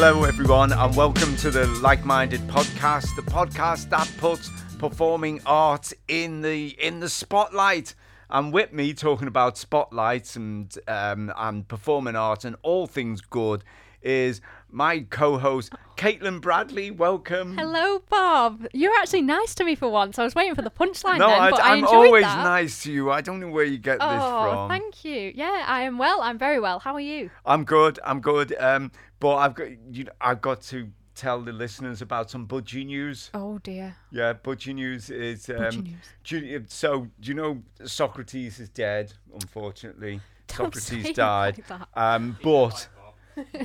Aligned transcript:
Hello, 0.00 0.22
everyone, 0.22 0.72
and 0.72 0.94
welcome 0.94 1.34
to 1.38 1.50
the 1.50 1.66
Like 1.82 2.04
Minded 2.04 2.40
Podcast, 2.42 3.16
the 3.16 3.22
podcast 3.22 3.88
that 3.88 4.08
puts 4.18 4.48
performing 4.78 5.40
art 5.44 5.92
in 6.06 6.40
the 6.40 6.68
in 6.80 7.00
the 7.00 7.08
spotlight. 7.08 7.96
And 8.30 8.52
with 8.52 8.72
me 8.72 8.94
talking 8.94 9.26
about 9.26 9.58
spotlights 9.58 10.36
and 10.36 10.72
um, 10.86 11.32
and 11.36 11.66
performing 11.66 12.14
art 12.14 12.44
and 12.44 12.54
all 12.62 12.86
things 12.86 13.20
good 13.20 13.64
is 14.00 14.40
my 14.70 15.00
co-host 15.10 15.72
Caitlin 15.96 16.40
Bradley. 16.40 16.90
Welcome. 16.90 17.56
Hello, 17.56 18.00
Bob. 18.10 18.66
You're 18.72 18.94
actually 18.98 19.22
nice 19.22 19.54
to 19.56 19.64
me 19.64 19.74
for 19.74 19.88
once. 19.88 20.18
I 20.18 20.24
was 20.24 20.34
waiting 20.34 20.54
for 20.54 20.62
the 20.62 20.70
punchline 20.70 21.18
No, 21.18 21.28
then, 21.28 21.40
I, 21.40 21.50
but 21.50 21.60
I 21.62 21.72
am 21.72 21.78
enjoyed 21.78 21.94
always 21.94 22.22
that. 22.24 22.44
nice 22.44 22.82
to 22.84 22.92
you. 22.92 23.10
I 23.10 23.20
don't 23.20 23.40
know 23.40 23.48
where 23.48 23.64
you 23.64 23.78
get 23.78 23.98
this 23.98 24.08
Oh, 24.08 24.42
from. 24.52 24.68
thank 24.68 25.04
you. 25.04 25.32
Yeah, 25.34 25.64
I 25.66 25.82
am 25.82 25.98
well. 25.98 26.20
I'm 26.20 26.38
very 26.38 26.60
well. 26.60 26.78
How 26.78 26.94
are 26.94 27.00
you? 27.00 27.30
I'm 27.46 27.64
good. 27.64 27.98
I'm 28.04 28.20
good. 28.20 28.54
Um, 28.58 28.92
but 29.20 29.36
I've 29.36 29.54
got 29.54 29.66
you. 29.90 30.04
know, 30.04 30.12
I've 30.20 30.40
got 30.40 30.60
to 30.62 30.90
tell 31.14 31.40
the 31.42 31.50
listeners 31.52 32.00
about 32.00 32.30
some 32.30 32.46
budgie 32.46 32.86
news. 32.86 33.30
Oh 33.34 33.58
dear. 33.58 33.96
Yeah, 34.12 34.34
budgie 34.34 34.74
news 34.74 35.10
is. 35.10 35.48
Um, 35.50 35.56
Budgie 35.56 35.82
news. 35.82 35.94
do 36.24 36.38
you- 36.38 36.64
so 36.68 37.08
do 37.20 37.28
you 37.28 37.34
know 37.34 37.62
Socrates 37.84 38.60
is 38.60 38.68
dead? 38.68 39.12
Unfortunately, 39.34 40.20
Don't 40.46 40.72
say 40.76 40.80
Socrates 40.80 41.10
it 41.10 41.16
died. 41.16 41.58
like 41.58 41.66
that. 41.66 41.88
Um, 41.96 42.36
but 42.42 42.88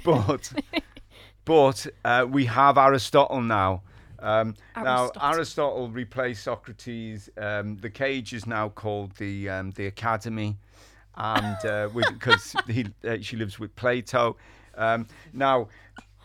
but 0.04 0.52
but 1.46 1.86
uh, 2.06 2.26
we 2.30 2.46
have 2.46 2.78
Aristotle 2.78 3.42
now. 3.42 3.82
Um, 4.20 4.56
now 4.76 5.02
Aristotle. 5.09 5.22
Aristotle 5.30 5.90
replaced 5.90 6.44
Socrates. 6.44 7.30
Um, 7.38 7.78
the 7.78 7.90
cage 7.90 8.34
is 8.34 8.45
now 8.48 8.70
called 8.70 9.16
the 9.17 9.50
um, 9.50 9.72
the 9.72 9.88
Academy, 9.88 10.58
and 11.16 11.58
because 11.94 12.56
he 12.67 12.86
uh, 13.08 13.17
she 13.22 13.36
lives 13.36 13.59
with 13.59 13.76
Plato. 13.76 14.38
Um, 14.76 15.08
now 15.34 15.67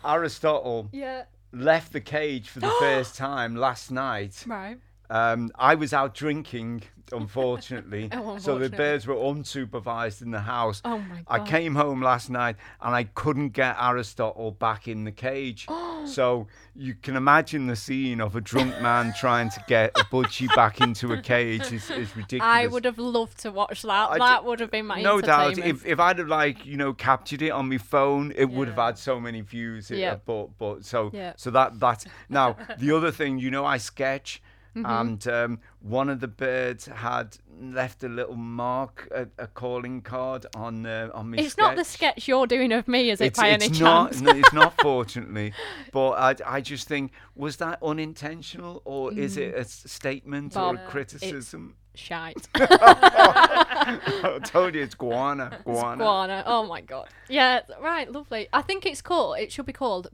Aristotle 0.04 0.88
Yeah. 0.92 1.24
left 1.52 1.92
the 1.92 2.00
cage 2.00 2.48
for 2.48 2.60
the 2.60 2.70
first 2.78 3.16
time 3.16 3.56
last 3.56 3.90
night. 3.90 4.44
Right. 4.46 4.78
Um, 5.10 5.50
I 5.58 5.74
was 5.74 5.92
out 5.92 6.14
drinking, 6.14 6.82
unfortunately. 7.12 8.08
Oh, 8.18 8.38
So 8.38 8.58
the 8.58 8.64
unfortunately. 8.64 8.76
birds 8.76 9.06
were 9.06 9.14
unsupervised 9.14 10.22
in 10.22 10.30
the 10.30 10.40
house. 10.40 10.80
Oh 10.84 10.98
my 10.98 11.22
I 11.26 11.40
came 11.44 11.74
home 11.74 12.02
last 12.02 12.30
night 12.30 12.56
and 12.80 12.94
I 12.94 13.04
couldn't 13.04 13.50
get 13.50 13.76
Aristotle 13.80 14.50
back 14.52 14.88
in 14.88 15.04
the 15.04 15.12
cage. 15.12 15.66
so 16.04 16.46
you 16.74 16.94
can 16.94 17.16
imagine 17.16 17.66
the 17.66 17.76
scene 17.76 18.20
of 18.20 18.36
a 18.36 18.40
drunk 18.40 18.80
man 18.80 19.12
trying 19.18 19.50
to 19.50 19.64
get 19.68 19.90
a 19.98 20.04
budgie 20.04 20.54
back 20.54 20.80
into 20.80 21.12
a 21.12 21.20
cage 21.20 21.72
is, 21.72 21.90
is 21.90 22.14
ridiculous. 22.16 22.44
I 22.46 22.66
would 22.66 22.84
have 22.84 22.98
loved 22.98 23.38
to 23.40 23.50
watch 23.50 23.82
that. 23.82 24.10
I 24.10 24.18
that 24.18 24.42
d- 24.42 24.46
would 24.48 24.60
have 24.60 24.70
been 24.70 24.86
my 24.86 25.02
no 25.02 25.20
doubt 25.20 25.58
if, 25.58 25.84
if 25.86 25.98
I'd 26.00 26.18
have 26.18 26.28
like 26.28 26.64
you 26.66 26.76
know 26.76 26.92
captured 26.94 27.42
it 27.42 27.50
on 27.50 27.68
my 27.68 27.78
phone 27.78 28.32
it 28.36 28.46
would 28.50 28.68
have 28.68 28.76
had 28.76 28.98
so 28.98 29.18
many 29.20 29.40
views 29.40 29.90
it- 29.90 29.98
Yeah. 29.98 30.16
but 30.24 30.56
but 30.58 30.84
so 30.84 31.10
Yeah. 31.12 31.32
so 31.36 31.50
that 31.50 31.78
that's 31.80 32.04
now 32.28 32.56
the 32.78 32.94
other 32.96 33.10
thing 33.10 33.38
you 33.38 33.50
know 33.50 33.64
I 33.64 33.78
sketch 33.78 34.42
Mm-hmm. 34.76 34.86
and 34.86 35.28
um, 35.28 35.60
one 35.80 36.08
of 36.08 36.20
the 36.20 36.28
birds 36.28 36.86
had 36.86 37.36
left 37.60 38.04
a 38.04 38.08
little 38.08 38.36
mark 38.36 39.08
a, 39.10 39.26
a 39.42 39.46
calling 39.48 40.02
card 40.02 40.46
on 40.54 40.86
uh, 40.86 41.10
on 41.14 41.30
me 41.30 41.38
it's 41.38 41.56
not 41.56 41.74
the 41.74 41.84
sketch 41.84 42.28
you're 42.28 42.46
doing 42.46 42.72
of 42.72 42.86
me, 42.86 43.10
is 43.10 43.20
it, 43.20 43.26
it's, 43.26 43.38
by 43.38 43.48
it's 43.48 43.64
any 43.64 43.80
not 43.80 44.12
chance? 44.12 44.20
no, 44.20 44.30
it's 44.32 44.52
not 44.52 44.74
fortunately 44.80 45.52
but 45.90 46.10
I, 46.10 46.56
I 46.58 46.60
just 46.60 46.86
think 46.86 47.12
was 47.34 47.56
that 47.56 47.78
unintentional 47.82 48.82
or 48.84 49.12
is 49.12 49.36
it 49.36 49.54
a 49.54 49.64
statement 49.64 50.56
or 50.56 50.74
a 50.74 50.86
criticism 50.86 51.74
Shite. 51.94 52.48
I 52.54 54.38
told 54.44 54.74
you 54.76 54.82
it's 54.82 54.94
guana 54.94 55.58
guana 55.64 55.96
Guana. 55.96 56.44
Oh 56.46 56.64
my 56.64 56.80
god. 56.80 57.08
Yeah, 57.28 57.62
right, 57.80 58.10
lovely. 58.10 58.48
I 58.52 58.62
think 58.62 58.86
it's 58.86 59.02
cool. 59.02 59.34
It 59.34 59.50
should 59.50 59.66
be 59.66 59.72
called 59.72 60.08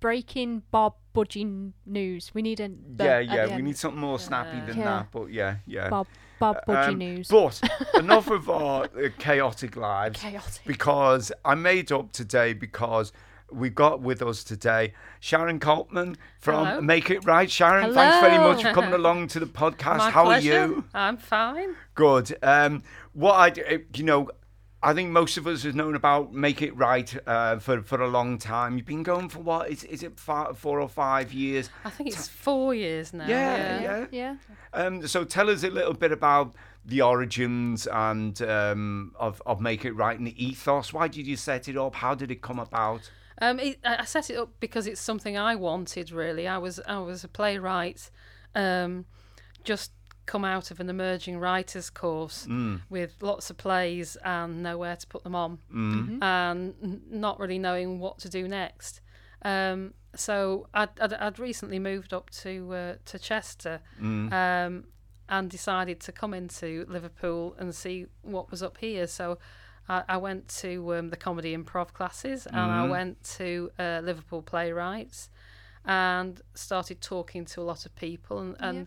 Breaking 0.00 0.62
Bob 0.70 0.94
Budgie 1.24 1.72
News. 1.86 2.30
We 2.34 2.42
need 2.42 2.60
a 2.60 2.68
the- 2.68 3.04
Yeah, 3.04 3.18
yeah, 3.20 3.46
we 3.46 3.52
end. 3.52 3.64
need 3.64 3.76
something 3.76 4.00
more 4.00 4.18
snappy 4.18 4.60
than 4.66 4.78
Yeah. 4.78 4.84
that. 4.84 5.08
But 5.12 5.30
yeah, 5.32 5.56
yeah. 5.66 5.88
Bob 5.88 6.06
Bob 6.38 6.58
Budgie 6.66 6.88
Um, 6.88 6.98
News. 6.98 7.28
But 7.28 7.60
enough 7.94 8.30
of 8.30 8.48
our 8.48 8.84
uh, 8.84 9.08
chaotic 9.18 9.76
lives. 9.76 10.20
Chaotic. 10.20 10.62
Because 10.66 11.32
I 11.44 11.54
made 11.54 11.90
up 11.90 12.12
today 12.12 12.52
because 12.52 13.12
we've 13.50 13.74
got 13.74 14.00
with 14.02 14.20
us 14.22 14.44
today 14.44 14.92
Sharon 15.20 15.58
Coltman 15.58 16.16
from 16.38 16.66
Hello. 16.66 16.80
Make 16.80 17.10
It 17.10 17.24
Right. 17.24 17.50
Sharon, 17.50 17.92
thanks 17.94 18.20
very 18.20 18.38
much 18.38 18.62
for 18.62 18.72
coming 18.72 18.92
along 19.02 19.28
to 19.28 19.40
the 19.40 19.46
podcast. 19.46 19.98
My 19.98 20.10
How 20.10 20.24
pleasure. 20.26 20.52
are 20.62 20.66
you? 20.68 20.84
I'm 20.94 21.16
fine. 21.16 21.74
Good. 21.94 22.36
Um, 22.42 22.82
what 23.14 23.32
I, 23.34 23.74
uh, 23.74 23.78
you 23.94 24.04
know, 24.04 24.30
I 24.80 24.94
think 24.94 25.10
most 25.10 25.36
of 25.36 25.46
us 25.48 25.64
have 25.64 25.74
known 25.74 25.96
about 25.96 26.32
Make 26.32 26.62
It 26.62 26.76
Right 26.76 27.12
uh, 27.26 27.58
for 27.58 27.82
for 27.82 28.00
a 28.00 28.06
long 28.08 28.38
time. 28.38 28.76
You've 28.76 28.86
been 28.86 29.02
going 29.02 29.28
for 29.28 29.40
what? 29.40 29.70
Is 29.70 29.82
is 29.84 30.02
it 30.04 30.18
five, 30.20 30.56
four 30.56 30.80
or 30.80 30.88
five 30.88 31.32
years? 31.32 31.68
I 31.84 31.90
think 31.90 32.10
it's 32.10 32.28
four 32.28 32.74
years 32.74 33.12
now. 33.12 33.26
Yeah, 33.26 33.80
Yeah. 33.80 33.82
yeah. 33.82 34.06
yeah. 34.12 34.36
Um, 34.72 35.06
so 35.06 35.24
tell 35.24 35.50
us 35.50 35.64
a 35.64 35.70
little 35.70 35.94
bit 35.94 36.12
about 36.12 36.54
the 36.84 37.02
origins 37.02 37.88
and 37.88 38.40
um, 38.42 39.14
of 39.18 39.42
of 39.46 39.60
Make 39.60 39.84
It 39.84 39.92
Right 39.92 40.16
and 40.16 40.26
the 40.28 40.44
ethos. 40.44 40.92
Why 40.92 41.08
did 41.08 41.26
you 41.26 41.36
set 41.36 41.68
it 41.68 41.76
up? 41.76 41.96
How 41.96 42.14
did 42.14 42.30
it 42.30 42.40
come 42.40 42.60
about? 42.60 43.10
Um, 43.40 43.58
it, 43.58 43.80
I 43.84 43.98
I 43.98 44.04
set 44.04 44.30
it 44.30 44.36
up 44.36 44.50
because 44.60 44.86
it's 44.86 45.00
something 45.00 45.36
I 45.36 45.56
wanted. 45.56 46.12
Really, 46.12 46.46
I 46.46 46.58
was 46.58 46.78
I 46.86 46.98
was 47.00 47.24
a 47.24 47.28
playwright, 47.28 48.10
um, 48.54 49.06
just 49.64 49.90
come 50.32 50.44
out 50.54 50.70
of 50.72 50.76
an 50.80 50.88
emerging 50.96 51.36
writers 51.46 51.88
course 51.90 52.46
with 52.96 53.12
lots 53.30 53.50
of 53.50 53.56
plays 53.56 54.16
and 54.24 54.62
nowhere 54.62 54.96
to 55.02 55.06
put 55.14 55.22
them 55.26 55.34
on, 55.44 55.58
and 56.22 56.74
not 57.10 57.34
really 57.42 57.58
knowing 57.58 57.98
what 58.04 58.18
to 58.24 58.28
do 58.38 58.42
next. 58.62 59.00
Um, 59.42 59.94
so 60.14 60.34
I'd, 60.80 60.90
I'd, 61.00 61.14
I'd 61.26 61.38
recently 61.38 61.78
moved 61.78 62.12
up 62.18 62.26
to 62.42 62.52
uh, 62.80 62.94
to 63.10 63.16
Chester, 63.18 63.76
um, 64.32 64.74
and 65.28 65.50
decided 65.50 65.98
to 66.06 66.12
come 66.20 66.32
into 66.40 66.68
Liverpool 66.88 67.54
and 67.58 67.74
see 67.74 68.06
what 68.22 68.50
was 68.50 68.62
up 68.62 68.76
here. 68.78 69.06
So 69.06 69.38
I, 69.88 70.02
I 70.14 70.16
went 70.28 70.48
to 70.62 70.70
um, 70.96 71.10
the 71.10 71.16
comedy 71.26 71.52
improv 71.56 71.88
classes 71.98 72.46
and 72.46 72.56
I 72.82 72.84
went 72.90 73.16
to 73.38 73.70
uh, 73.78 74.00
Liverpool 74.08 74.42
Playwrights 74.42 75.28
and 75.84 76.40
started 76.54 77.00
talking 77.00 77.44
to 77.52 77.60
a 77.60 77.66
lot 77.72 77.86
of 77.86 77.92
people 77.94 78.38
and. 78.40 78.56
and 78.60 78.86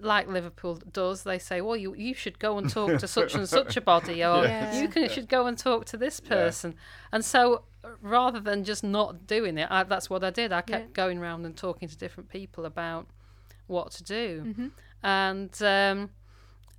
Like 0.00 0.28
Liverpool 0.28 0.78
does, 0.92 1.22
they 1.22 1.38
say, 1.38 1.60
"Well, 1.62 1.76
you 1.76 1.94
you 1.94 2.12
should 2.14 2.38
go 2.38 2.58
and 2.58 2.68
talk 2.68 2.98
to 2.98 3.08
such 3.08 3.34
and 3.34 3.48
such 3.48 3.76
a 3.76 3.80
body, 3.80 4.22
or 4.22 4.44
Yes. 4.44 4.80
you 4.82 4.88
can 4.88 5.08
should 5.08 5.28
go 5.28 5.46
and 5.46 5.56
talk 5.56 5.86
to 5.86 5.96
this 5.96 6.20
person." 6.20 6.74
And 7.10 7.24
so, 7.24 7.62
rather 8.02 8.38
than 8.38 8.64
just 8.64 8.84
not 8.84 9.26
doing 9.26 9.56
it, 9.56 9.68
I, 9.70 9.82
that's 9.84 10.10
what 10.10 10.22
I 10.24 10.30
did. 10.30 10.52
I 10.52 10.60
kept 10.60 10.84
Yeah. 10.88 10.92
going 10.92 11.18
around 11.18 11.46
and 11.46 11.56
talking 11.56 11.88
to 11.88 11.96
different 11.96 12.28
people 12.28 12.66
about 12.66 13.06
what 13.66 13.92
to 13.92 14.02
do, 14.04 14.42
Mm-hmm. 14.46 14.68
and 15.02 15.62
um, 15.62 16.10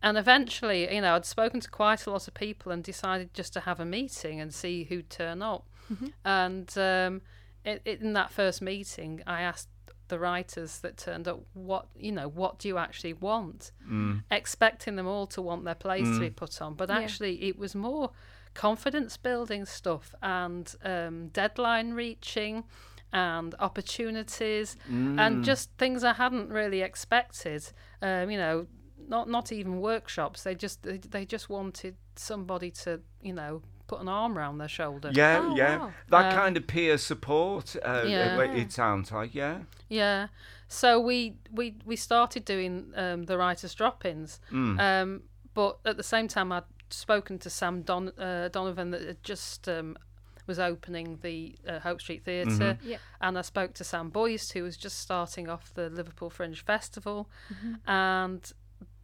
and 0.04 0.18
eventually, 0.18 0.94
you 0.94 1.02
know, 1.02 1.16
I'd 1.16 1.26
spoken 1.26 1.62
to 1.62 1.70
quite 1.70 2.06
a 2.06 2.12
lot 2.12 2.28
of 2.28 2.34
people 2.36 2.72
and 2.72 2.84
decided 2.84 3.34
just 3.34 3.54
to 3.54 3.62
have 3.62 3.80
a 3.80 3.86
meeting 3.86 4.40
and 4.42 4.54
see 4.54 4.84
who'd 4.84 5.10
turn 5.10 5.42
up. 5.42 5.66
Mm-hmm. 5.92 6.08
And 6.26 6.78
um, 6.78 7.22
it, 7.66 7.82
it, 7.86 8.02
in 8.02 8.14
that 8.14 8.30
first 8.32 8.62
meeting, 8.62 9.22
I 9.26 9.42
asked 9.42 9.70
the 10.14 10.20
writers 10.20 10.72
that 10.84 10.94
turned 10.98 11.28
up, 11.28 11.40
"What 11.54 11.86
you 11.96 12.12
know, 12.12 12.28
what 12.42 12.60
do 12.60 12.68
you 12.68 12.78
actually 12.78 13.14
want?" 13.14 13.72
Expecting 14.32 14.96
them 14.96 15.08
all 15.08 15.28
to 15.28 15.42
want 15.42 15.64
their 15.66 15.76
plays 15.76 16.08
to 16.14 16.20
be 16.20 16.30
put 16.30 16.62
on, 16.62 16.76
but 16.76 16.90
Yeah. 16.90 17.00
actually, 17.02 17.36
it 17.50 17.58
was 17.58 17.74
more 17.76 18.12
confidence 18.54 19.18
building 19.18 19.66
stuff 19.66 20.14
and 20.22 20.76
um, 20.84 21.28
deadline 21.30 21.94
reaching 21.94 22.64
and 23.12 23.56
opportunities 23.60 24.76
and 25.18 25.44
just 25.44 25.70
things 25.78 26.04
I 26.04 26.14
hadn't 26.14 26.50
really 26.50 26.82
expected. 26.82 27.62
Um, 28.02 28.30
you 28.32 28.38
know, 28.38 28.68
not 29.08 29.30
not 29.30 29.52
even 29.52 29.82
workshops. 29.82 30.44
They 30.44 30.56
just 30.56 30.84
they, 30.84 30.98
they 30.98 31.26
just 31.26 31.50
wanted 31.50 31.96
somebody 32.16 32.72
to 32.84 33.02
you 33.22 33.34
know 33.34 33.62
put 33.88 34.00
an 34.02 34.08
arm 34.08 34.38
around 34.38 34.58
their 34.60 34.68
shoulder. 34.70 35.12
Yeah, 35.14 35.42
Oh, 35.44 35.56
yeah. 35.56 35.78
wow. 35.78 35.94
That 36.10 36.26
Um, 36.34 36.40
kind 36.40 36.58
of 36.58 36.68
peer 36.68 36.98
support. 36.98 37.76
Uh, 37.84 38.04
Yeah. 38.08 38.40
it, 38.42 38.56
it 38.58 38.72
sounds 38.72 39.12
like 39.12 39.34
yeah. 39.36 39.60
Yeah. 39.90 40.28
So 40.68 41.00
we 41.00 41.38
we 41.52 41.76
we 41.86 41.96
started 41.96 42.46
doing 42.46 42.94
um, 42.96 43.24
the 43.24 43.38
writers' 43.38 43.76
drop-ins, 43.76 44.40
um, 44.52 45.24
but 45.54 45.78
at 45.86 45.98
the 45.98 46.04
same 46.04 46.28
time 46.28 46.52
I'd 46.52 46.64
spoken 46.90 47.38
to 47.40 47.50
Sam 47.50 47.82
Don, 47.84 48.10
uh, 48.18 48.50
Donovan 48.52 48.92
that 48.92 49.02
had 49.02 49.24
just 49.24 49.68
um, 49.70 49.96
was 50.48 50.60
opening 50.60 51.20
the 51.22 51.56
uh, 51.68 51.80
Hope 51.80 52.02
Street 52.02 52.24
theater 52.26 52.78
Yeah. 52.84 52.98
and 53.22 53.38
I 53.38 53.42
spoke 53.44 53.74
to 53.76 53.84
Sam 53.84 54.10
Boyce, 54.10 54.52
who 54.52 54.64
was 54.64 54.76
just 54.78 55.00
starting 55.00 55.48
off 55.50 55.74
the 55.74 55.90
Liverpool 55.90 56.30
Fringe 56.30 56.62
Festival, 56.66 57.30
and 57.86 58.52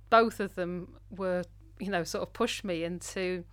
both 0.10 0.40
of 0.40 0.56
them 0.56 0.96
were, 1.10 1.44
you 1.80 1.90
know, 1.90 2.04
sort 2.04 2.24
of 2.24 2.34
pushed 2.34 2.64
me 2.64 2.84
into 2.84 3.44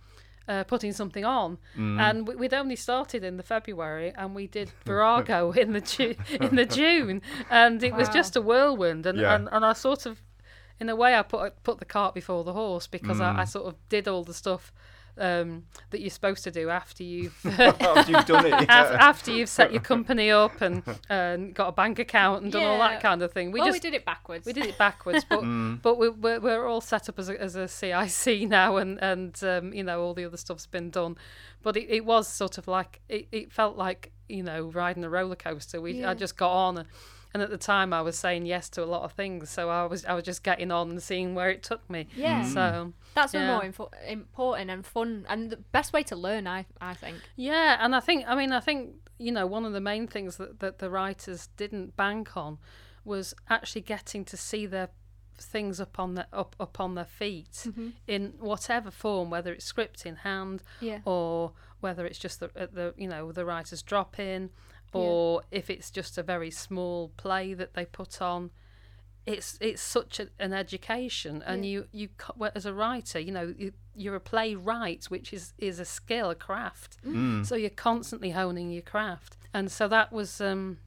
uh, 0.47 0.63
putting 0.63 0.93
something 0.93 1.25
on. 1.25 1.57
And 1.75 2.27
we, 2.27 2.35
we'd 2.35 2.53
only 2.53 2.75
started 2.75 3.23
in 3.23 3.37
the 3.37 3.43
February, 3.43 4.13
and 4.15 4.33
we 4.35 4.47
did 4.47 4.71
Virago 4.85 5.51
in 5.51 5.73
the 5.73 5.81
Ju- 5.81 6.15
in 6.41 6.55
the 6.55 6.65
June, 6.65 7.21
and 7.49 7.83
it 7.83 7.93
was 7.93 8.09
just 8.09 8.35
a 8.35 8.41
whirlwind. 8.41 9.05
And, 9.05 9.19
Yeah. 9.19 9.35
and 9.35 9.49
and 9.51 9.65
I 9.65 9.73
sort 9.73 10.05
of, 10.05 10.21
in 10.79 10.89
a 10.89 10.95
way, 10.95 11.15
I 11.15 11.21
put 11.23 11.63
put 11.63 11.79
the 11.79 11.85
cart 11.85 12.13
before 12.13 12.43
the 12.43 12.53
horse 12.53 12.87
because 12.87 13.19
I, 13.21 13.41
I 13.41 13.45
sort 13.45 13.65
of 13.67 13.75
did 13.89 14.07
all 14.07 14.23
the 14.23 14.33
stuff 14.33 14.71
um, 15.17 15.63
that 15.89 16.01
you're 16.01 16.09
supposed 16.09 16.43
to 16.43 16.51
do 16.51 16.69
after 16.69 17.03
you've 17.03 17.35
After 17.59 18.11
you've 18.11 18.25
done 18.25 18.45
it, 18.45 18.51
yeah. 18.51 18.97
after 18.99 19.31
you've 19.31 19.49
set 19.49 19.71
your 19.71 19.81
company 19.81 20.29
up 20.31 20.61
and 20.61 20.83
and 21.09 21.53
got 21.53 21.67
a 21.69 21.71
bank 21.71 21.99
account 21.99 22.43
and 22.43 22.51
done 22.51 22.63
all 22.63 22.79
that 22.79 23.01
kind 23.01 23.21
of 23.21 23.31
thing. 23.31 23.51
We 23.51 23.59
well, 23.59 23.67
just 23.69 23.77
we 23.83 23.89
did 23.89 23.95
it 23.95 24.05
backwards. 24.05 24.45
we 24.45 24.53
did 24.53 24.65
it 24.65 24.77
backwards, 24.77 25.25
but 25.27 25.41
Mm. 25.41 25.81
but 25.81 25.97
we, 25.97 26.09
we're 26.09 26.39
we're 26.39 26.67
all 26.67 26.81
set 26.81 27.07
up 27.09 27.19
as 27.19 27.29
a, 27.29 27.39
as 27.41 27.55
a 27.55 27.67
CIC 27.67 28.47
now, 28.49 28.77
and 28.77 28.97
and 29.01 29.41
um, 29.43 29.73
you 29.73 29.83
know 29.83 30.01
all 30.01 30.13
the 30.13 30.25
other 30.25 30.37
stuff's 30.37 30.65
been 30.65 30.89
done, 30.89 31.15
but 31.63 31.77
it, 31.77 31.85
it 31.89 32.05
was 32.05 32.27
sort 32.27 32.57
of 32.57 32.67
like 32.67 33.01
it, 33.09 33.27
it 33.31 33.51
felt 33.51 33.77
like 33.77 34.11
you 34.29 34.43
know 34.43 34.65
riding 34.65 35.03
a 35.03 35.09
roller 35.09 35.35
coaster. 35.35 35.79
We 35.81 35.93
Yeah. 35.99 36.11
I 36.11 36.13
just 36.13 36.37
got 36.37 36.51
on, 36.51 36.77
and 36.79 36.87
at 37.41 37.49
the 37.49 37.57
time 37.57 37.93
I 37.93 38.01
was 38.01 38.17
saying 38.17 38.45
yes 38.45 38.69
to 38.71 38.83
a 38.83 38.85
lot 38.85 39.03
of 39.03 39.11
things, 39.13 39.49
so 39.49 39.69
I 39.69 39.85
was 39.85 40.05
I 40.05 40.13
was 40.13 40.23
just 40.23 40.43
getting 40.43 40.71
on 40.71 40.89
and 40.89 41.01
seeing 41.03 41.35
where 41.35 41.49
it 41.49 41.63
took 41.63 41.87
me. 41.89 42.07
Yeah. 42.15 42.43
Mm. 42.43 42.53
So 42.53 42.93
That's 43.15 43.33
Yeah. 43.33 43.47
more 43.47 43.63
info- 43.65 43.91
important 44.07 44.69
and 44.71 44.85
fun 44.85 45.25
and 45.29 45.49
the 45.49 45.57
best 45.57 45.93
way 45.93 46.03
to 46.03 46.15
learn. 46.15 46.47
I 46.47 46.65
I 46.81 46.93
think. 46.93 47.17
Yeah, 47.35 47.77
and 47.79 47.95
I 47.95 47.99
think 47.99 48.25
I 48.27 48.35
mean 48.35 48.51
I 48.51 48.59
think 48.59 48.95
you 49.19 49.31
know 49.31 49.47
one 49.47 49.65
of 49.65 49.73
the 49.73 49.81
main 49.81 50.07
things 50.07 50.37
that, 50.37 50.59
that 50.59 50.79
the 50.79 50.89
writers 50.89 51.47
didn't 51.57 51.95
bank 51.97 52.37
on 52.37 52.59
was 53.03 53.33
actually 53.49 53.81
getting 53.81 54.25
to 54.25 54.37
see 54.37 54.65
their 54.65 54.89
things 55.39 55.79
up 55.79 55.99
on 55.99 56.15
their 56.15 56.25
up 56.33 56.55
up 56.59 56.79
on 56.79 56.95
their 56.95 57.05
feet 57.05 57.67
in 58.07 58.33
whatever 58.39 58.89
form, 58.89 59.29
whether 59.29 59.53
it's 59.53 59.65
script 59.65 60.05
in 60.05 60.15
hand 60.17 60.63
Yeah. 60.81 60.99
or 61.05 61.53
whether 61.79 62.05
it's 62.07 62.17
just 62.19 62.39
the 62.39 62.47
the 62.55 62.93
you 62.97 63.07
know 63.07 63.31
the 63.31 63.45
writers 63.45 63.81
drop 63.83 64.17
in 64.19 64.49
or 64.93 65.41
if 65.51 65.69
it's 65.69 65.91
just 65.91 66.17
a 66.17 66.23
very 66.23 66.51
small 66.51 67.09
play 67.17 67.53
that 67.53 67.73
they 67.73 67.85
put 67.85 68.21
on 68.21 68.51
it's 69.27 69.57
it's 69.59 69.81
such 69.81 70.21
a, 70.21 70.29
an 70.39 70.53
education. 70.53 71.43
And 71.45 71.65
Yeah. 71.65 71.71
you 71.71 71.87
you 71.91 72.09
well, 72.37 72.51
as 72.55 72.65
a 72.65 72.73
writer 72.73 73.19
you 73.19 73.31
know 73.31 73.53
you, 73.57 73.73
you're 73.93 74.15
a 74.15 74.21
playwright 74.21 75.05
which 75.05 75.33
is 75.33 75.53
is 75.57 75.79
a 75.79 75.85
skill 75.85 76.29
a 76.29 76.35
craft. 76.35 76.97
So 77.43 77.55
you're 77.55 77.69
constantly 77.69 78.31
honing 78.31 78.71
your 78.71 78.81
craft. 78.83 79.37
And 79.53 79.69
so 79.71 79.87
that 79.89 80.11
was 80.13 80.39
um 80.39 80.77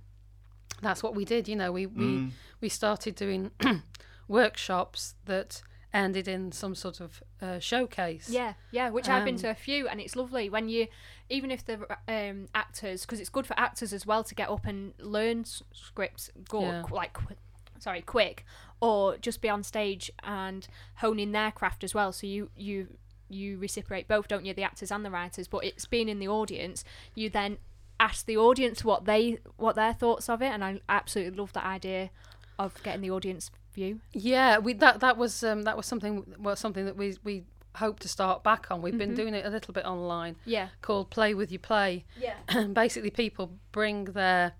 that's 0.81 1.03
what 1.03 1.15
we 1.15 1.25
did 1.27 1.49
you 1.49 1.57
know. 1.57 1.71
We 1.71 1.85
we 1.87 2.33
we 2.63 2.69
started 2.71 3.15
doing 3.15 3.51
workshops 4.29 5.15
that 5.27 5.63
ended 5.93 6.27
in 6.27 6.53
some 6.53 6.75
sort 6.75 7.01
of 7.01 7.23
uh, 7.43 7.59
showcase 7.59 8.29
Yeah, 8.29 8.55
yeah, 8.71 8.91
which 8.91 9.09
I've 9.09 9.25
been 9.25 9.35
Um, 9.37 9.41
to 9.41 9.51
a 9.51 9.55
few, 9.55 9.89
and 9.89 10.01
it's 10.01 10.17
lovely 10.17 10.49
when 10.51 10.69
you, 10.69 10.87
even 11.29 11.51
if 11.51 11.65
the 11.65 11.87
um, 12.09 12.49
actors, 12.55 13.03
because 13.03 13.21
it's 13.21 13.31
good 13.31 13.47
for 13.47 13.59
actors 13.59 13.93
as 13.93 14.07
well 14.07 14.23
to 14.25 14.35
get 14.35 14.49
up 14.49 14.67
and 14.67 14.95
learn 14.99 15.41
s- 15.41 15.63
scripts, 15.73 16.31
go 16.49 16.63
Yeah. 16.63 16.83
qu- 16.83 16.95
like, 16.95 17.13
qu- 17.15 17.35
sorry, 17.79 18.03
quick, 18.03 18.45
or 18.81 19.17
just 19.19 19.41
be 19.41 19.49
on 19.49 19.63
stage 19.63 20.11
and 20.23 20.67
hone 20.97 21.19
in 21.19 21.33
their 21.33 21.51
craft 21.51 21.85
as 21.85 21.95
well. 21.95 22.13
So 22.13 22.27
you 22.27 22.51
you 22.57 22.89
you 23.33 23.59
reciprocate 23.59 24.09
both, 24.09 24.27
don't 24.27 24.45
you, 24.45 24.53
the 24.53 24.65
actors 24.65 24.91
and 24.91 25.05
the 25.05 25.11
writers? 25.11 25.47
But 25.47 25.65
it's 25.65 25.85
being 25.87 26.09
in 26.09 26.19
the 26.19 26.27
audience, 26.29 26.83
you 27.15 27.31
then 27.31 27.59
ask 28.01 28.27
the 28.27 28.37
audience 28.37 28.85
what 28.85 29.05
they 29.05 29.39
what 29.57 29.77
their 29.77 29.93
thoughts 29.93 30.29
of 30.29 30.43
it, 30.43 30.49
and 30.49 30.65
I 30.65 30.81
absolutely 30.89 31.39
love 31.39 31.53
that 31.53 31.65
idea 31.65 32.11
of 32.59 32.83
getting 32.83 33.03
the 33.03 33.11
audience 33.11 33.51
view. 33.73 34.01
Yeah, 34.13 34.59
we 34.59 34.73
that 34.75 35.01
that 35.01 35.17
was 35.17 35.43
um, 35.45 35.63
that 35.63 35.77
was 35.77 35.87
something 35.87 36.35
well 36.39 36.57
something 36.57 36.85
that 36.87 36.97
we 36.97 37.17
we 37.25 37.45
hope 37.77 38.01
to 38.01 38.09
start 38.09 38.43
back 38.43 38.67
on. 38.71 38.83
We've 38.83 38.99
been 38.99 39.15
doing 39.15 39.33
it 39.35 39.47
a 39.47 39.51
little 39.51 39.73
bit 39.73 39.85
online 39.87 40.35
Yeah, 40.45 40.69
called 40.83 41.09
Play 41.11 41.35
with 41.35 41.53
Your 41.53 41.61
Play. 41.61 42.05
yeah, 42.21 42.35
And 42.49 42.75
basically 42.85 43.11
people 43.11 43.53
bring 43.71 44.07
their 44.07 44.55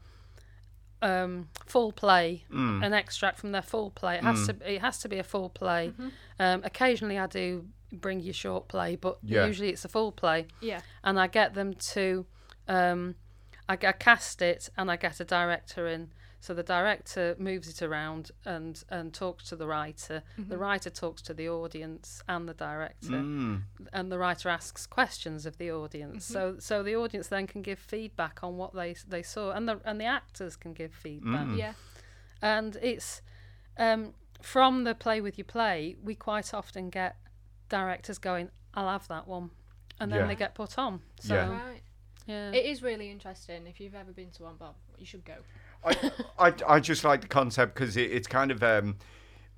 um, 1.03 1.49
full 1.67 1.93
play, 1.93 2.45
Mm. 2.53 2.85
an 2.85 2.93
extract 2.93 3.39
from 3.39 3.53
their 3.53 3.63
full 3.63 3.91
play. 3.91 4.17
It 4.17 4.23
has 4.25 4.47
to 4.47 4.57
it 4.75 4.81
has 4.81 4.99
to 4.99 5.09
be 5.09 5.19
a 5.19 5.25
full 5.25 5.49
play. 5.49 5.93
Um, 6.39 6.63
occasionally 6.65 7.19
I 7.19 7.27
do 7.27 7.67
bring 7.93 8.21
you 8.21 8.33
short 8.33 8.69
play, 8.69 8.97
but 8.97 9.19
Yeah. 9.23 9.47
usually 9.47 9.71
it's 9.71 9.85
a 9.85 9.89
full 9.89 10.13
play. 10.13 10.47
yeah, 10.61 10.81
and 11.03 11.19
I 11.19 11.27
get 11.27 11.55
them 11.55 11.75
to, 11.75 12.27
um, 12.69 13.17
I, 13.69 13.73
I 13.73 13.93
cast 13.93 14.41
it 14.43 14.69
and 14.77 14.91
I 14.91 14.97
get 14.97 15.19
a 15.21 15.25
director 15.25 15.87
in. 15.89 16.11
So 16.43 16.55
the 16.55 16.63
director 16.63 17.37
moves 17.39 17.69
it 17.69 17.83
around 17.83 18.31
and 18.47 18.83
and 18.89 19.13
talks 19.13 19.49
to 19.51 19.57
the 19.57 19.67
writer. 19.67 20.23
The 20.39 20.57
writer 20.57 20.89
talks 20.91 21.21
to 21.23 21.35
the 21.35 21.49
audience 21.51 22.23
and 22.29 22.49
the 22.49 22.55
director, 22.55 23.09
Mm. 23.21 23.63
and 23.93 24.11
the 24.11 24.19
writer 24.19 24.49
asks 24.49 24.87
questions 24.87 25.45
of 25.47 25.59
the 25.59 25.71
audience. 25.71 26.25
So 26.25 26.59
so 26.59 26.83
the 26.83 26.97
audience 26.97 27.29
then 27.29 27.47
can 27.47 27.61
give 27.63 27.79
feedback 27.79 28.43
on 28.43 28.57
what 28.57 28.73
they 28.75 28.95
they 29.07 29.23
saw, 29.23 29.51
and 29.53 29.69
the 29.69 29.81
and 29.85 30.01
the 30.01 30.07
actors 30.07 30.57
can 30.57 30.73
give 30.73 30.95
feedback 30.95 31.47
Mm. 31.47 31.59
yeah, 31.59 31.75
and 32.41 32.77
it's 32.83 33.21
um, 33.77 34.15
from 34.43 34.85
the 34.85 34.95
play 34.95 35.21
with 35.21 35.37
your 35.39 35.45
play 35.45 35.97
we 36.03 36.15
quite 36.15 36.55
often 36.55 36.89
get 36.91 37.17
directors 37.69 38.19
going 38.19 38.51
i'll 38.75 38.89
have 38.89 39.07
that 39.09 39.27
one 39.29 39.51
and 40.01 40.11
then 40.11 40.21
Yeah. 40.21 40.27
they 40.27 40.35
get 40.35 40.55
put 40.55 40.79
on 40.79 41.03
so 41.21 41.35
Yeah. 41.35 41.51
right. 41.51 41.83
yeah, 42.27 42.51
It 42.53 42.65
is 42.65 42.83
really 42.83 43.11
interesting. 43.11 43.67
If 43.67 43.81
you've 43.81 43.95
ever 43.95 44.13
been 44.13 44.31
to 44.33 44.45
one, 44.45 44.57
Bob, 44.57 44.77
you 44.99 45.05
should 45.07 45.25
go. 45.25 45.37
I, 45.85 46.11
I, 46.39 46.53
I 46.69 46.81
just 46.81 47.05
like 47.05 47.23
the 47.23 47.29
concept 47.29 47.75
because 47.75 47.97
it, 47.97 48.11
it's 48.11 48.27
kind 48.29 48.51
of 48.51 48.63
um, 48.63 48.97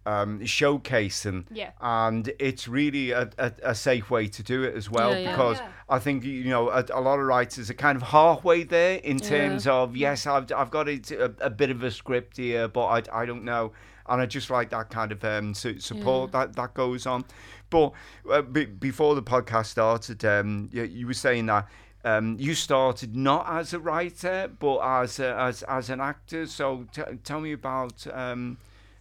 um, 0.06 0.40
showcasing. 0.40 1.46
Yeah. 1.50 1.70
And 1.80 2.32
it's 2.38 2.69
really 2.69 3.10
a, 3.12 3.30
a, 3.38 3.52
a 3.62 3.74
safe 3.74 4.10
way 4.10 4.28
to 4.28 4.42
do 4.42 4.62
it 4.64 4.74
as 4.74 4.90
well 4.90 5.12
Yeah, 5.12 5.19
yeah. 5.19 5.30
because 5.30 5.58
Yeah. 5.58 5.69
I 5.88 5.98
think, 5.98 6.24
you 6.24 6.44
know, 6.44 6.70
a, 6.70 6.84
a 6.92 7.00
lot 7.00 7.19
of 7.19 7.26
writers 7.26 7.70
are 7.70 7.74
kind 7.74 7.96
of 7.96 8.02
halfway 8.02 8.62
there 8.64 8.96
in 8.98 9.19
terms 9.19 9.66
of, 9.66 9.96
yes, 9.96 10.26
I've, 10.26 10.50
I've 10.52 10.70
got 10.70 10.88
it, 10.88 11.10
a, 11.10 11.34
a 11.40 11.50
bit 11.50 11.70
of 11.70 11.82
a 11.82 11.90
script 11.90 12.38
here, 12.38 12.66
but 12.69 12.86
I, 12.86 13.22
I 13.22 13.26
don't 13.26 13.44
know. 13.44 13.72
And 14.08 14.20
I 14.20 14.26
just 14.26 14.50
like 14.50 14.70
that 14.70 14.90
kind 14.90 15.12
of 15.12 15.24
um, 15.24 15.54
su- 15.54 15.78
support 15.78 16.32
that, 16.32 16.56
that 16.56 16.74
goes 16.74 17.06
on. 17.06 17.24
But 17.70 17.92
uh, 18.30 18.42
be, 18.42 18.64
before 18.64 19.14
the 19.14 19.22
podcast 19.22 19.66
started, 19.66 20.24
um, 20.24 20.69
you, 20.72 20.82
you 20.82 21.06
were 21.06 21.14
saying 21.14 21.46
that 21.46 21.69
um, 22.04 22.37
you 22.38 22.54
started 22.54 23.14
not 23.16 23.46
as 23.49 23.72
a 23.72 23.78
writer, 23.78 24.50
but 24.58 24.78
as 24.78 25.19
a, 25.20 25.34
as 25.38 25.62
as 25.64 25.90
an 25.90 26.00
actor. 26.00 26.46
So 26.46 26.87
t- 26.93 27.02
tell 27.25 27.40
me 27.40 27.52
about 27.52 28.06
um, 28.12 28.58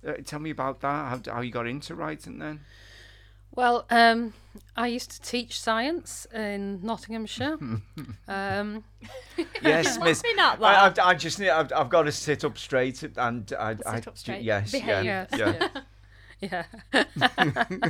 uh, 0.07 0.13
tell 0.25 0.39
me 0.39 0.49
about 0.51 0.81
that. 0.81 0.87
How, 1.27 1.33
how 1.35 1.41
you 1.41 1.51
got 1.51 1.67
into 1.67 1.95
writing 1.95 2.39
then? 2.39 2.61
well 3.53 3.85
um, 3.89 4.31
i 4.77 4.87
used 4.87 5.11
to 5.11 5.21
teach 5.21 5.59
science 5.59 6.25
in 6.33 6.79
nottinghamshire 6.81 7.57
um, 8.29 8.81
Yes, 9.61 9.99
Miss. 9.99 10.21
be 10.21 10.29
I, 10.39 10.55
that. 10.57 10.99
I, 10.99 11.09
I 11.09 11.13
just 11.15 11.37
need. 11.37 11.49
I've, 11.49 11.71
I've 11.73 11.89
got 11.89 12.03
to 12.03 12.11
sit 12.13 12.45
up 12.45 12.57
straight 12.57 13.03
and 13.03 13.51
I, 13.59 13.75
I 13.85 13.95
Sit 13.95 14.07
up 14.07 14.17
straight. 14.17 14.41
Yes, 14.43 14.71
Behave. 14.71 15.03
yeah, 15.03 15.25
Yes, 15.35 15.69
yeah. 16.41 16.63
yeah 16.93 17.89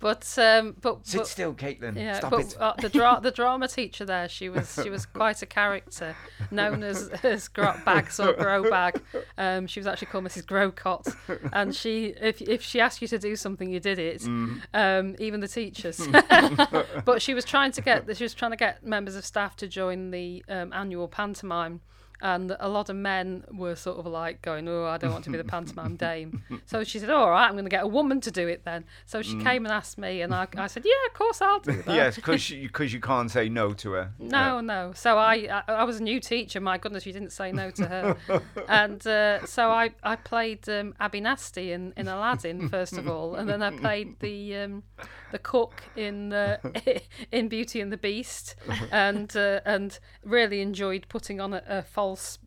but 0.00 0.38
um, 0.38 0.74
but, 0.80 1.06
Sit 1.06 1.18
but 1.18 1.26
still, 1.26 1.54
Caitlin. 1.54 1.96
Yeah, 1.96 2.18
Stop 2.18 2.30
but 2.30 2.40
it. 2.40 2.56
Uh, 2.58 2.72
the 2.80 2.88
dra- 2.88 3.20
the 3.22 3.30
drama 3.30 3.68
teacher 3.68 4.06
there, 4.06 4.28
she 4.28 4.48
was 4.48 4.78
she 4.82 4.88
was 4.88 5.04
quite 5.04 5.42
a 5.42 5.46
character, 5.46 6.16
known 6.50 6.82
as 6.82 7.08
as 7.22 7.48
Grot 7.48 7.84
Bags 7.84 8.18
or 8.18 8.32
Grow 8.32 8.68
Bag. 8.68 9.00
Um, 9.36 9.66
she 9.66 9.78
was 9.78 9.86
actually 9.86 10.06
called 10.06 10.24
Mrs. 10.24 10.46
Growcott, 10.46 11.14
and 11.52 11.74
she 11.74 12.14
if 12.20 12.40
if 12.40 12.62
she 12.62 12.80
asked 12.80 13.02
you 13.02 13.08
to 13.08 13.18
do 13.18 13.36
something, 13.36 13.70
you 13.70 13.78
did 13.78 13.98
it. 13.98 14.22
Mm. 14.22 14.62
Um, 14.72 15.16
even 15.18 15.40
the 15.40 15.48
teachers. 15.48 16.00
but 17.04 17.20
she 17.20 17.34
was 17.34 17.44
trying 17.44 17.72
to 17.72 17.82
get 17.82 18.16
she 18.16 18.24
was 18.24 18.32
trying 18.32 18.52
to 18.52 18.56
get 18.56 18.84
members 18.84 19.16
of 19.16 19.24
staff 19.26 19.54
to 19.56 19.68
join 19.68 20.10
the 20.10 20.42
um, 20.48 20.72
annual 20.72 21.08
pantomime. 21.08 21.82
And 22.22 22.56
a 22.60 22.68
lot 22.68 22.88
of 22.88 22.96
men 22.96 23.44
were 23.52 23.76
sort 23.76 23.98
of 23.98 24.06
like 24.06 24.42
going, 24.42 24.68
"Oh, 24.68 24.84
I 24.84 24.98
don't 24.98 25.12
want 25.12 25.24
to 25.24 25.30
be 25.30 25.38
the 25.38 25.44
pantomime 25.56 25.96
dame." 25.96 26.42
So 26.66 26.84
she 26.84 26.98
said, 26.98 27.10
"All 27.10 27.30
right, 27.30 27.46
I'm 27.46 27.52
going 27.52 27.64
to 27.64 27.70
get 27.70 27.84
a 27.84 27.86
woman 27.86 28.20
to 28.22 28.30
do 28.30 28.46
it 28.48 28.64
then." 28.64 28.84
So 29.06 29.22
she 29.22 29.36
came 29.38 29.64
and 29.64 29.72
asked 29.72 29.98
me, 29.98 30.22
and 30.22 30.34
I, 30.34 30.46
I 30.56 30.66
said, 30.66 30.84
"Yeah, 30.84 30.92
of 31.06 31.14
course 31.14 31.40
I'll 31.40 31.60
do 31.60 31.72
that." 31.76 31.86
Mm. 31.86 31.94
yes, 31.94 32.16
because 32.16 32.50
you, 32.50 32.68
cause 32.68 32.92
you 32.92 33.00
can't 33.00 33.30
say 33.30 33.48
no 33.48 33.72
to 33.74 33.92
her. 33.92 34.12
No, 34.18 34.60
no. 34.60 34.92
So 34.94 35.18
I, 35.18 35.62
I, 35.68 35.72
I 35.72 35.84
was 35.84 36.00
a 36.00 36.02
new 36.02 36.20
teacher. 36.20 36.60
My 36.60 36.78
goodness, 36.78 37.06
you 37.06 37.12
didn't 37.12 37.32
say 37.32 37.52
no 37.52 37.70
to 37.70 37.86
her. 37.86 38.16
and 38.68 39.06
uh, 39.06 39.46
so 39.46 39.70
I, 39.70 39.90
I 40.02 40.16
played 40.16 40.68
um, 40.68 40.94
Abby 41.00 41.20
Nasty 41.20 41.72
in, 41.72 41.92
in 41.96 42.08
Aladdin 42.08 42.68
first 42.68 42.96
of 42.98 43.08
all, 43.08 43.34
and 43.34 43.48
then 43.48 43.62
I 43.62 43.70
played 43.70 44.18
the 44.20 44.56
um, 44.56 44.82
the 45.30 45.38
cook 45.38 45.82
in 45.96 46.32
uh, 46.32 46.58
in 47.32 47.48
Beauty 47.48 47.80
and 47.80 47.92
the 47.92 47.96
Beast, 47.96 48.54
and 48.90 49.34
uh, 49.36 49.60
and 49.64 49.98
really 50.24 50.60
enjoyed 50.60 51.06
putting 51.08 51.40
on 51.40 51.54
a, 51.54 51.62
a 51.66 51.82
false 51.82 52.38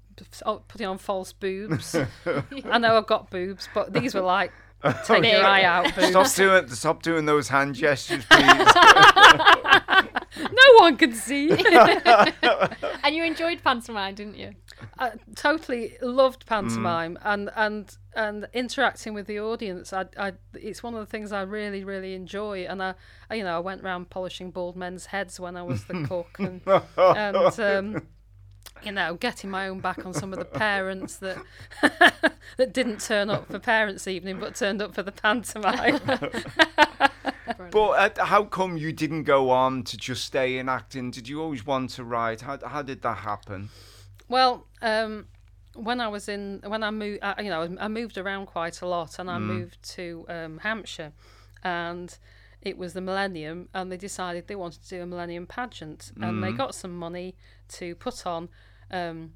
putting 0.67 0.87
on 0.87 0.97
false 0.97 1.33
boobs. 1.33 1.95
I 2.65 2.77
know 2.77 2.97
I've 2.97 3.07
got 3.07 3.29
boobs, 3.29 3.67
but 3.73 3.93
these 3.93 4.13
were 4.13 4.21
like 4.21 4.51
take 5.05 5.23
your 5.23 5.43
eye 5.43 5.63
out 5.63 5.95
boobs. 5.95 6.09
Stop 6.09 6.33
doing 6.35 6.67
stop 6.69 7.03
doing 7.03 7.25
those 7.25 7.49
hand 7.49 7.75
gestures, 7.75 8.25
please. 8.25 8.67
No 10.35 10.79
one 10.79 10.97
can 10.97 11.13
see. 11.13 11.49
And 13.23 13.39
you 13.39 13.45
enjoyed 13.45 13.63
pantomime, 13.63 14.15
didn't 14.15 14.37
you? 14.37 14.51
I 14.99 15.11
totally 15.35 15.97
loved 16.01 16.43
Mm. 16.45 16.47
pantomime 16.47 17.19
and 17.23 17.49
and 17.55 17.97
and 18.15 18.47
interacting 18.53 19.13
with 19.13 19.27
the 19.27 19.39
audience. 19.39 19.93
I, 19.93 20.05
I 20.17 20.33
it's 20.53 20.83
one 20.83 20.93
of 20.93 20.99
the 20.99 21.05
things 21.05 21.31
I 21.31 21.41
really 21.43 21.83
really 21.83 22.15
enjoy. 22.15 22.65
And 22.65 22.83
I, 22.83 22.95
I 23.29 23.35
you 23.35 23.43
know 23.43 23.55
I 23.55 23.59
went 23.59 23.81
around 23.81 24.09
polishing 24.09 24.51
bald 24.51 24.75
men's 24.75 25.07
heads 25.07 25.39
when 25.39 25.55
I 25.55 25.63
was 25.63 25.85
the 25.85 26.03
cook 26.05 26.35
and 26.39 26.61
and 26.97 27.59
um, 27.59 28.07
you 28.83 28.91
know 28.91 29.15
getting 29.15 29.49
my 29.49 29.67
own 29.69 29.79
back 29.79 30.05
on 30.05 30.13
some 30.13 30.33
of 30.33 30.39
the 30.39 30.45
parents 30.45 31.17
that 31.17 31.37
that 32.57 32.73
didn't 32.73 32.99
turn 32.99 33.29
up 33.29 33.47
for 33.49 33.57
parents' 33.59 34.07
evening 34.07 34.39
but 34.39 34.55
turned 34.55 34.81
up 34.81 34.93
for 34.93 35.01
the 35.03 35.11
pantomime. 35.13 35.99
But 37.71 38.19
uh, 38.19 38.25
how 38.25 38.43
come 38.45 38.77
you 38.77 38.91
didn't 38.91 39.23
go 39.23 39.49
on 39.49 39.83
to 39.83 39.97
just 39.97 40.25
stay 40.25 40.57
in 40.57 40.69
acting? 40.69 41.11
Did 41.11 41.27
you 41.27 41.41
always 41.41 41.65
want 41.65 41.91
to 41.91 42.03
write? 42.03 42.41
How 42.41 42.57
how 42.65 42.81
did 42.81 43.01
that 43.01 43.17
happen? 43.17 43.69
Well, 44.29 44.67
um, 44.81 45.27
when 45.75 45.99
I 45.99 46.07
was 46.07 46.29
in, 46.29 46.61
when 46.65 46.83
I 46.83 46.91
moved, 46.91 47.19
I, 47.21 47.41
you 47.41 47.49
know, 47.49 47.75
I 47.79 47.87
moved 47.87 48.17
around 48.17 48.45
quite 48.45 48.81
a 48.81 48.87
lot, 48.87 49.19
and 49.19 49.29
I 49.29 49.37
moved 49.39 49.83
to 49.95 50.25
um, 50.29 50.59
Hampshire, 50.59 51.11
and 51.63 52.17
it 52.61 52.77
was 52.77 52.93
the 52.93 53.01
millennium, 53.01 53.69
and 53.73 53.91
they 53.91 53.97
decided 53.97 54.47
they 54.47 54.55
wanted 54.55 54.83
to 54.83 54.89
do 54.89 55.01
a 55.01 55.05
millennium 55.05 55.45
pageant, 55.47 56.11
and 56.21 56.43
they 56.43 56.51
got 56.51 56.73
some 56.75 56.97
money 56.97 57.35
to 57.69 57.95
put 57.95 58.25
on. 58.25 58.49
Um, 58.91 59.33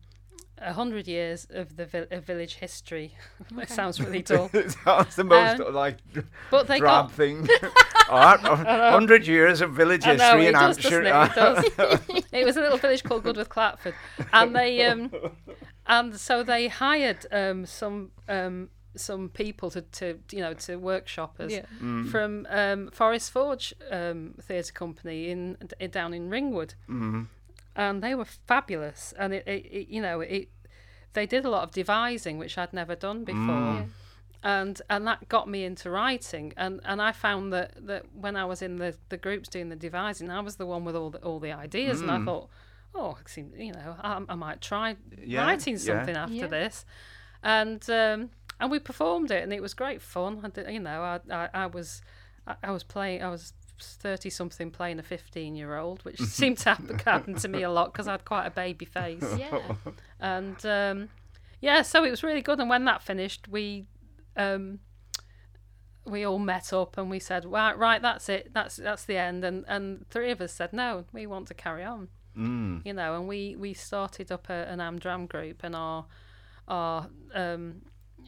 a 0.59 0.73
hundred 0.73 1.07
years 1.07 1.47
of 1.51 1.75
the 1.77 1.85
vi- 1.85 2.07
of 2.11 2.23
village 2.25 2.55
history. 2.55 3.15
it 3.57 3.69
sounds 3.69 3.99
really 4.01 4.21
dull, 4.31 4.49
That's 4.85 5.15
the 5.15 5.23
most 5.23 5.59
Um, 5.61 5.73
like 5.73 5.97
but 6.51 6.67
they 6.67 6.79
drab 6.79 7.05
got 7.07 7.11
thing. 7.13 7.47
Hundred 8.09 9.27
years 9.27 9.61
of 9.61 9.71
village 9.73 10.05
I 10.05 10.15
know, 10.15 10.23
history 10.23 10.45
it 10.45 10.47
in 10.49 10.53
does, 10.53 10.77
Hampshire. 10.77 11.01
it? 11.01 11.07
It 11.07 11.35
does. 11.35 12.23
it 12.31 12.45
was 12.45 12.57
a 12.57 12.61
little 12.61 12.77
village 12.77 13.03
called 13.03 13.23
Goodworth 13.23 13.49
Clatford, 13.49 13.93
and 14.33 14.55
they 14.55 14.85
um, 14.85 15.11
and 15.85 16.15
so 16.17 16.43
they 16.43 16.67
hired 16.69 17.25
um, 17.31 17.65
some 17.65 18.11
um, 18.29 18.69
some 18.95 19.29
people 19.29 19.69
to, 19.71 19.81
to 19.81 20.19
you 20.31 20.39
know 20.39 20.53
to 20.53 20.77
workshop 20.77 21.39
us 21.39 21.51
Yeah. 21.51 21.65
Mm. 21.81 22.09
from 22.09 22.47
um, 22.49 22.89
Forest 22.91 23.31
Forge 23.31 23.73
um, 23.91 24.35
Theatre 24.41 24.71
Company 24.73 25.29
in, 25.29 25.57
in 25.79 25.89
down 25.91 26.13
in 26.13 26.29
Ringwood, 26.29 26.75
Mm-hmm. 26.89 27.23
And 27.77 28.03
they 28.03 28.13
were 28.15 28.25
fabulous. 28.25 29.13
And 29.17 29.33
it, 29.33 29.47
it, 29.47 29.65
it 29.71 29.87
you 29.87 30.01
know 30.01 30.19
it 30.19 30.49
they 31.13 31.25
did 31.25 31.45
a 31.45 31.49
lot 31.49 31.63
of 31.63 31.71
devising 31.71 32.37
which 32.37 32.57
I'd 32.57 32.73
never 32.73 32.95
done 32.95 33.23
before 33.23 33.85
Mm. 33.85 33.89
and 34.43 34.81
and 34.89 35.07
that 35.07 35.29
got 35.29 35.47
me 35.49 35.63
into 35.63 35.89
writing 35.89 36.53
and 36.57 36.79
and 36.85 37.01
I 37.01 37.11
found 37.11 37.51
that 37.53 37.69
that 37.87 38.03
when 38.13 38.35
I 38.35 38.45
was 38.45 38.61
in 38.61 38.75
the 38.77 38.95
the 39.09 39.17
groups 39.17 39.47
doing 39.49 39.69
the 39.69 39.75
devising 39.75 40.29
I 40.29 40.41
was 40.41 40.57
the 40.57 40.65
one 40.65 40.83
with 40.85 40.95
all 40.95 41.09
the 41.09 41.19
all 41.27 41.39
the 41.39 41.51
ideas 41.51 42.01
and 42.01 42.11
I 42.11 42.19
thought 42.25 42.49
oh 42.93 43.17
it 43.21 43.29
seemed, 43.29 43.53
you 43.57 43.71
know 43.71 43.95
I, 44.01 44.21
I 44.29 44.35
might 44.35 44.61
try 44.61 44.95
Yeah, 45.23 45.43
writing 45.43 45.73
yeah. 45.75 45.79
something 45.79 46.15
after 46.15 46.33
Yeah. 46.35 46.47
this 46.47 46.85
and 47.43 47.81
um 47.89 48.29
and 48.59 48.71
we 48.71 48.79
performed 48.79 49.31
it 49.31 49.41
and 49.43 49.51
it 49.53 49.61
was 49.61 49.73
great 49.73 50.01
fun 50.01 50.39
I 50.43 50.49
did, 50.49 50.69
you 50.71 50.79
know 50.79 51.01
I, 51.01 51.19
I 51.33 51.49
I 51.63 51.65
was 51.67 52.01
I, 52.45 52.55
I 52.63 52.71
was 52.71 52.83
playing 52.83 53.23
I 53.23 53.29
was 53.29 53.53
30 53.83 54.29
something 54.29 54.71
playing 54.71 54.99
a 54.99 55.03
15 55.03 55.55
year 55.55 55.77
old 55.77 56.03
which 56.05 56.19
seemed 56.21 56.57
to 56.59 56.69
happen, 56.69 56.97
happen 56.99 57.35
to 57.35 57.47
me 57.47 57.63
a 57.63 57.69
lot 57.69 57.91
because 57.93 58.07
I 58.07 58.11
had 58.11 58.25
quite 58.25 58.45
a 58.45 58.51
baby 58.51 58.85
face 58.85 59.23
Yeah. 59.37 59.59
and 60.19 60.65
um, 60.65 61.09
yeah, 61.59 61.81
so 61.81 62.03
it 62.03 62.11
was 62.11 62.21
really 62.23 62.41
good. 62.41 62.59
And 62.59 62.69
when 62.69 62.85
that 62.85 63.01
finished, 63.01 63.47
we 63.47 63.85
um, 64.35 64.79
we 66.05 66.23
all 66.23 66.39
met 66.39 66.71
up 66.71 66.97
and 66.97 67.09
we 67.09 67.19
said, 67.19 67.45
"Right, 67.45 67.77
right, 67.77 68.01
that's 68.01 68.29
it. 68.29 68.53
That's 68.53 68.75
that's 68.75 69.05
the 69.05 69.17
end." 69.17 69.43
And 69.43 69.65
and 69.67 70.07
three 70.09 70.31
of 70.31 70.39
us 70.39 70.53
said, 70.53 70.71
"No, 70.71 71.05
we 71.11 71.25
want 71.25 71.47
to 71.47 71.53
carry 71.55 71.83
on." 71.83 72.09
Mm. 72.37 72.85
You 72.85 72.93
know, 72.93 73.15
and 73.15 73.27
we 73.27 73.55
we 73.55 73.73
started 73.73 74.31
up 74.31 74.49
a, 74.49 74.53
an 74.69 74.77
Amdram 74.79 75.27
group, 75.27 75.61
and 75.63 75.75
our 75.75 76.05
our 76.67 77.09
um, 77.33 77.81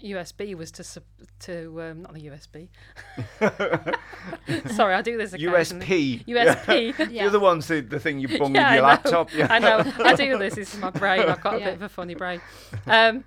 USB 0.03 0.55
was 0.55 0.71
to 0.71 0.83
sup- 0.83 1.03
to 1.39 1.81
um, 1.81 2.01
not 2.03 2.13
the 2.13 2.27
USB. 2.27 2.69
Sorry, 4.75 4.93
I 4.95 5.01
do 5.01 5.17
this 5.17 5.33
occasionally. 5.33 5.85
USP. 5.85 6.25
USP. 6.25 6.99
Yeah. 6.99 7.05
You're 7.23 7.31
the 7.31 7.39
ones 7.39 7.67
the, 7.67 7.81
the 7.81 7.99
thing 7.99 8.19
you 8.19 8.27
bung 8.39 8.55
Yeah, 8.55 8.69
with 8.69 8.75
your 8.77 8.85
I 8.85 8.87
laptop. 8.87 9.33
Yeah. 9.33 9.47
I 9.49 9.59
know. 9.59 9.83
I 10.03 10.15
do 10.15 10.37
this. 10.39 10.55
This 10.55 10.73
is 10.73 10.79
my 10.79 10.89
brain. 10.89 11.21
I've 11.21 11.41
got 11.41 11.55
a 11.55 11.59
bit 11.59 11.73
of 11.73 11.81
a 11.81 11.89
funny 11.89 12.15
brain. 12.15 12.41
Um, 12.87 13.23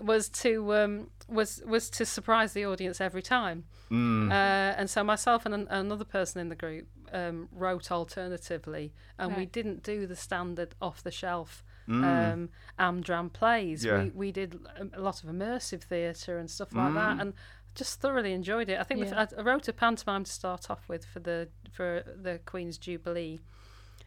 was 0.00 0.28
to 0.28 0.74
um, 0.74 1.10
was 1.28 1.62
was 1.66 1.90
to 1.90 2.06
surprise 2.06 2.52
the 2.52 2.64
audience 2.66 3.00
every 3.00 3.22
time. 3.22 3.64
Mm. 3.90 4.30
Uh, 4.30 4.74
and 4.76 4.90
so 4.90 5.02
myself 5.02 5.46
and 5.46 5.54
an, 5.54 5.66
another 5.70 6.04
person 6.04 6.40
in 6.40 6.48
the 6.48 6.56
group 6.56 6.86
um, 7.12 7.48
wrote 7.52 7.90
alternatively, 7.90 8.92
and 9.18 9.36
we 9.36 9.46
didn't 9.46 9.82
do 9.82 10.06
the 10.06 10.16
standard 10.16 10.74
off 10.80 11.02
the 11.02 11.10
shelf. 11.10 11.64
Um, 11.88 12.50
Amdram 12.78 13.32
plays. 13.32 13.82
Mm. 13.82 13.86
Yeah. 13.86 14.02
We 14.04 14.10
we 14.10 14.32
did 14.32 14.54
a- 14.76 14.98
a 14.98 15.00
lot 15.00 15.22
of 15.24 15.30
immersive 15.30 15.82
theatre 15.82 16.38
and 16.38 16.50
stuff 16.50 16.74
like 16.74 16.90
Mm. 16.92 16.94
that, 16.94 17.20
and 17.20 17.34
just 17.74 18.00
thoroughly 18.00 18.32
enjoyed 18.32 18.68
it. 18.68 18.78
I 18.78 18.82
think 18.84 19.00
the 19.00 19.06
Yeah. 19.06 19.22
f 19.22 19.32
I 19.36 19.40
I 19.40 19.42
wrote 19.42 19.68
a 19.68 19.72
pantomime 19.72 20.24
to 20.24 20.32
start 20.32 20.70
off 20.70 20.88
with 20.88 21.04
for 21.04 21.20
the 21.20 21.48
for 21.72 22.02
the 22.06 22.40
Queen's 22.44 22.76
Jubilee, 22.78 23.40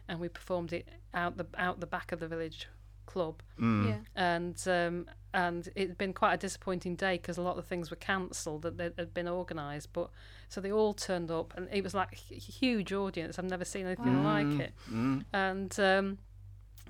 and 0.08 0.20
we 0.20 0.28
performed 0.28 0.72
it 0.72 0.88
out 1.14 1.36
the 1.38 1.46
out 1.58 1.80
the 1.80 1.86
back 1.86 2.12
of 2.12 2.20
the 2.20 2.28
village 2.28 2.68
club, 3.06 3.42
Mm. 3.58 3.88
Yeah. 3.88 3.98
and 4.14 4.68
um, 4.68 5.08
and 5.34 5.68
it'd 5.74 5.98
been 5.98 6.12
quite 6.12 6.34
a 6.34 6.36
disappointing 6.36 6.94
day 6.96 7.16
because 7.16 7.36
a 7.38 7.42
lot 7.42 7.52
of 7.52 7.64
the 7.64 7.68
things 7.68 7.90
were 7.90 7.96
cancelled 7.96 8.62
that 8.62 8.76
that 8.78 8.94
had 8.98 9.12
been 9.12 9.26
organised, 9.28 9.92
but 9.92 10.10
so 10.48 10.60
they 10.60 10.70
all 10.72 10.94
turned 10.94 11.30
up, 11.30 11.52
and 11.56 11.68
it 11.72 11.82
was 11.82 11.94
like 11.94 12.12
a 12.12 12.34
huge 12.34 12.92
audience. 12.92 13.38
I've 13.38 13.46
never 13.46 13.64
seen 13.64 13.86
anything 13.86 14.22
like 14.22 14.60
it, 14.60 14.72
Mm. 14.90 15.24
and. 15.32 15.80
Um, 15.80 16.18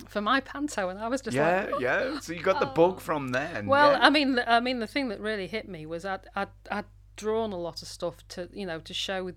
for 0.08 0.20
my 0.20 0.40
panto, 0.40 0.88
and 0.88 0.98
I 0.98 1.08
was 1.08 1.20
just 1.20 1.36
Yeah, 1.36 1.68
like, 1.72 1.80
yeah. 1.80 2.18
So 2.20 2.32
you 2.32 2.42
got 2.42 2.60
the 2.60 2.66
bug 2.66 3.00
from 3.00 3.28
then. 3.30 3.66
well, 3.66 3.92
yeah. 3.92 3.98
I 4.06 4.10
mean, 4.10 4.34
the- 4.36 4.50
I 4.50 4.60
mean, 4.60 4.78
the 4.80 4.86
thing 4.86 5.08
that 5.08 5.20
really 5.20 5.46
hit 5.46 5.68
me 5.68 5.86
was 5.86 6.04
I'd, 6.04 6.20
I'd, 6.34 6.48
I'd 6.70 6.84
drawn 7.16 7.52
a 7.52 7.58
lot 7.58 7.82
of 7.82 7.88
stuff 7.88 8.16
to, 8.28 8.48
you 8.52 8.66
know, 8.66 8.80
to 8.80 8.94
show 8.94 9.32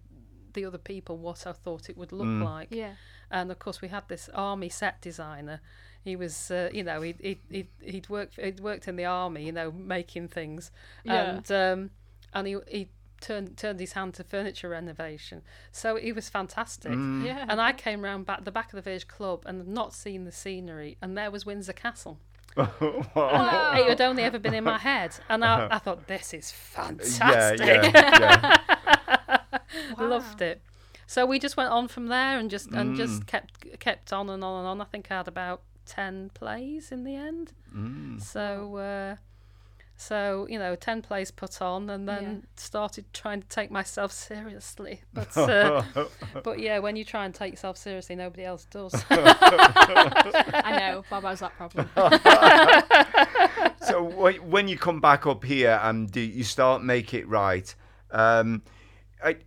the 0.54 0.66
other 0.66 0.78
people 0.78 1.18
what 1.18 1.46
I 1.46 1.52
thought 1.52 1.90
it 1.90 1.98
would 1.98 2.12
look 2.12 2.28
Mm. 2.28 2.44
like. 2.44 2.68
Yeah. 2.72 2.94
And 3.30 3.52
of 3.52 3.60
course, 3.60 3.82
we 3.82 3.90
had 3.90 4.08
this 4.08 4.30
army 4.34 4.70
set 4.70 5.02
designer. 5.02 5.60
He 6.04 6.16
was, 6.16 6.50
uh, 6.52 6.70
you 6.72 6.84
know, 6.84 7.02
he'd, 7.02 7.20
he'd, 7.20 7.40
he'd, 7.50 7.68
he'd 7.82 8.10
worked, 8.10 8.40
he'd 8.40 8.60
worked 8.60 8.88
in 8.88 8.96
the 8.96 9.06
army, 9.06 9.44
you 9.46 9.52
know, 9.52 9.72
making 9.72 10.28
things, 10.30 10.72
Yeah. 11.04 11.14
and 11.38 11.52
um, 11.52 11.90
and 12.34 12.48
he 12.48 12.58
he 12.68 12.90
turned 13.26 13.58
turned 13.58 13.80
his 13.80 13.94
hand 13.94 14.14
to 14.16 14.24
furniture 14.24 14.70
renovation. 14.70 15.42
So 15.72 15.96
he 15.96 16.12
was 16.12 16.30
fantastic. 16.30 16.92
Mm. 16.92 17.26
Yeah. 17.26 17.46
And 17.50 17.60
I 17.60 17.72
came 17.74 18.02
round 18.04 18.26
back 18.26 18.44
the 18.46 18.52
back 18.52 18.68
of 18.74 18.76
the 18.78 18.82
village 18.82 19.08
club 19.08 19.44
and 19.46 19.58
had 19.60 19.68
not 19.68 19.94
seen 19.94 20.26
the 20.26 20.32
scenery, 20.32 20.98
and 21.02 21.18
there 21.18 21.32
was 21.32 21.46
Windsor 21.46 21.74
Castle. 21.74 22.18
Wow. 22.58 23.74
It 23.78 23.88
had 23.90 24.02
only 24.02 24.24
ever 24.24 24.40
been 24.40 24.54
in 24.54 24.64
my 24.64 24.78
head, 24.78 25.12
and 25.30 25.44
I, 25.44 25.68
I 25.72 25.80
thought 25.80 26.08
this 26.08 26.34
is 26.34 26.54
yeah, 26.54 26.84
fantastic. 26.88 27.60
yeah, 27.94 28.58
yeah. 29.28 29.40
Loved 30.00 30.42
it. 30.42 30.62
So 31.08 31.26
we 31.26 31.38
just 31.40 31.56
went 31.58 31.70
on 31.72 31.88
from 31.88 32.08
there 32.08 32.40
and 32.40 32.50
just 32.50 32.68
and 32.72 32.94
Mm. 32.96 32.98
just 32.98 33.28
kept 33.28 33.80
kept 33.80 34.12
on 34.14 34.30
and 34.30 34.44
on 34.44 34.60
and 34.60 34.68
on. 34.68 34.82
I 34.82 34.86
think 34.86 35.12
I 35.12 35.18
had 35.18 35.28
about 35.28 35.62
ten 35.86 36.32
plays 36.34 36.92
in 36.92 37.04
the 37.04 37.16
end. 37.16 37.52
Mm. 37.76 38.22
So 38.22 38.78
uh, 38.78 39.16
so 39.98 40.46
you 40.50 40.60
know, 40.60 40.76
ten 40.76 41.02
plays 41.02 41.32
put 41.32 41.62
on, 41.62 41.90
and 41.90 42.08
then 42.08 42.24
Yeah. 42.24 42.50
started 42.58 43.06
trying 43.14 43.42
to 43.42 43.48
take 43.48 43.72
myself 43.72 44.12
seriously. 44.12 45.02
But 45.14 45.38
uh, 45.38 45.84
but 46.44 46.60
yeah, 46.60 46.80
when 46.80 46.96
you 46.96 47.06
try 47.06 47.26
and 47.26 47.34
take 47.34 47.54
yourself 47.54 47.78
seriously, 47.78 48.16
nobody 48.16 48.44
else 48.44 48.66
does. 48.66 48.94
I 49.10 50.76
know. 50.80 51.04
Bob 51.10 51.24
has 51.24 51.40
that 51.40 51.54
problem. 51.56 51.90
so 53.82 54.04
when 54.04 54.68
you 54.68 54.78
come 54.78 55.00
back 55.00 55.26
up 55.26 55.44
here 55.44 55.80
and 55.84 56.12
do 56.12 56.20
you 56.20 56.44
start 56.44 56.84
make 56.84 57.14
it 57.14 57.28
right, 57.28 57.74
um, 58.12 58.62
I, 59.24 59.38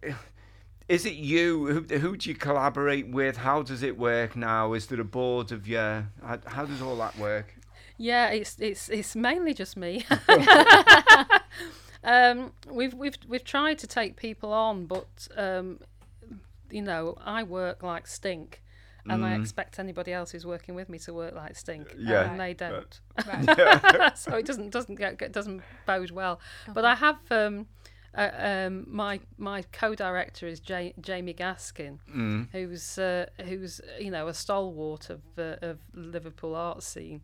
is 0.88 1.04
it 1.04 1.14
you? 1.14 1.66
Who, 1.66 1.98
who 1.98 2.16
do 2.16 2.30
you 2.30 2.34
collaborate 2.34 3.08
with? 3.08 3.36
How 3.36 3.62
does 3.62 3.82
it 3.82 3.98
work 3.98 4.36
now? 4.36 4.72
Is 4.72 4.86
there 4.86 5.00
a 5.00 5.04
board 5.04 5.52
of 5.52 5.68
you? 5.68 5.78
How, 5.78 6.38
how 6.46 6.64
does 6.64 6.80
all 6.80 6.96
that 6.96 7.18
work? 7.18 7.54
Yeah, 7.98 8.28
it's 8.30 8.56
it's 8.60 8.88
it's 8.88 9.14
mainly 9.16 9.52
just 9.54 9.76
me. 9.76 10.06
um, 12.04 12.52
we've 12.70 12.94
we've 12.94 13.16
we've 13.28 13.44
tried 13.44 13.78
to 13.78 13.86
take 13.86 14.16
people 14.16 14.52
on, 14.52 14.86
but 14.86 15.28
um, 15.36 15.80
you 16.70 16.82
know, 16.82 17.16
I 17.24 17.42
work 17.42 17.82
like 17.82 18.06
stink, 18.06 18.62
and 19.08 19.24
I 19.24 19.34
expect 19.36 19.78
anybody 19.78 20.12
else 20.12 20.30
who's 20.30 20.46
working 20.46 20.74
with 20.74 20.88
me 20.88 20.98
to 21.00 21.12
work 21.12 21.34
like 21.34 21.56
stink, 21.56 21.94
Yeah. 21.98 22.30
and 22.30 22.38
they 22.40 22.54
don't. 22.54 23.00
Right. 23.26 24.16
so 24.16 24.36
it 24.36 24.46
doesn't 24.46 24.70
doesn't 24.70 24.94
get, 24.94 25.18
get 25.18 25.32
doesn't 25.32 25.62
bode 25.86 26.12
well. 26.12 26.40
But 26.72 26.84
I 26.84 26.94
have 26.94 27.18
um, 27.32 27.66
uh, 28.16 28.30
um, 28.66 28.84
my 28.88 29.20
my 29.36 29.62
co-director 29.72 30.46
is 30.46 30.60
ja- 30.66 30.92
Jamie 31.00 31.34
Gaskin, 31.34 31.98
Mm. 32.14 32.48
who's 32.52 32.98
uh, 32.98 33.26
who's 33.44 33.80
you 34.00 34.10
know 34.10 34.28
a 34.28 34.34
stalwart 34.34 35.10
of 35.10 35.20
uh, 35.38 35.56
of 35.62 35.78
Liverpool 35.94 36.54
art 36.54 36.82
scene, 36.82 37.20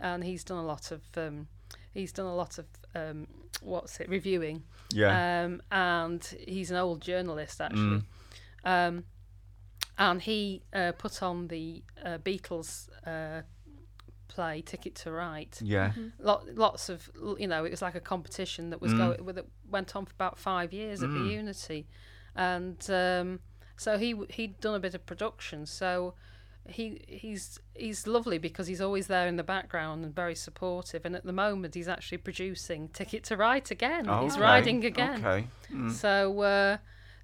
and 0.00 0.24
he's 0.24 0.44
done 0.44 0.58
a 0.58 0.66
lot 0.66 0.90
of 0.92 1.00
um, 1.16 1.48
he's 1.94 2.12
done 2.12 2.26
a 2.26 2.34
lot 2.34 2.58
of 2.58 2.66
um, 2.94 3.26
what's 3.62 4.00
it 4.00 4.08
reviewing, 4.08 4.62
Yeah. 4.92 5.44
um, 5.44 5.62
and 5.70 6.22
he's 6.46 6.70
an 6.70 6.76
old 6.76 7.00
journalist 7.00 7.60
actually, 7.60 8.02
um, 8.64 9.04
and 9.98 10.22
he 10.22 10.62
uh, 10.72 10.92
put 10.92 11.22
on 11.22 11.48
the 11.48 11.82
uh, 12.04 12.18
Beatles. 12.18 12.88
Play 14.28 14.62
ticket 14.62 14.94
to 14.96 15.10
ride 15.10 15.56
yeah. 15.60 15.92
lot, 16.20 16.46
lots 16.54 16.88
of 16.88 17.10
you 17.38 17.46
know 17.46 17.64
it 17.64 17.70
was 17.70 17.82
like 17.82 17.94
a 17.94 18.00
competition 18.00 18.70
that 18.70 18.80
was 18.80 18.92
Mm. 18.92 18.98
going 18.98 19.34
that 19.36 19.46
went 19.70 19.96
on 19.96 20.04
for 20.06 20.12
about 20.12 20.38
five 20.38 20.72
years 20.72 21.02
at 21.02 21.10
the 21.10 21.18
Unity, 21.18 21.86
and 22.36 22.78
um, 22.90 23.40
so 23.76 23.98
he 23.98 24.14
he'd 24.30 24.60
done 24.60 24.74
a 24.74 24.80
bit 24.80 24.94
of 24.94 25.04
production. 25.06 25.66
So 25.66 26.14
he 26.68 27.00
he's 27.08 27.58
he's 27.74 28.06
lovely 28.06 28.38
because 28.38 28.66
he's 28.66 28.80
always 28.80 29.06
there 29.06 29.26
in 29.26 29.36
the 29.36 29.42
background 29.42 30.04
and 30.04 30.14
very 30.14 30.34
supportive. 30.34 31.04
And 31.06 31.16
at 31.16 31.24
the 31.24 31.32
moment 31.32 31.74
he's 31.74 31.88
actually 31.88 32.18
producing 32.18 32.88
Ticket 32.88 33.24
to 33.24 33.36
Ride 33.36 33.70
again. 33.70 34.04
He's 34.22 34.34
Okay, 34.34 34.40
riding 34.42 34.84
again. 34.84 35.24
Okay. 35.24 35.46
Mm. 35.72 35.90
So. 35.90 36.40
Uh, 36.40 36.76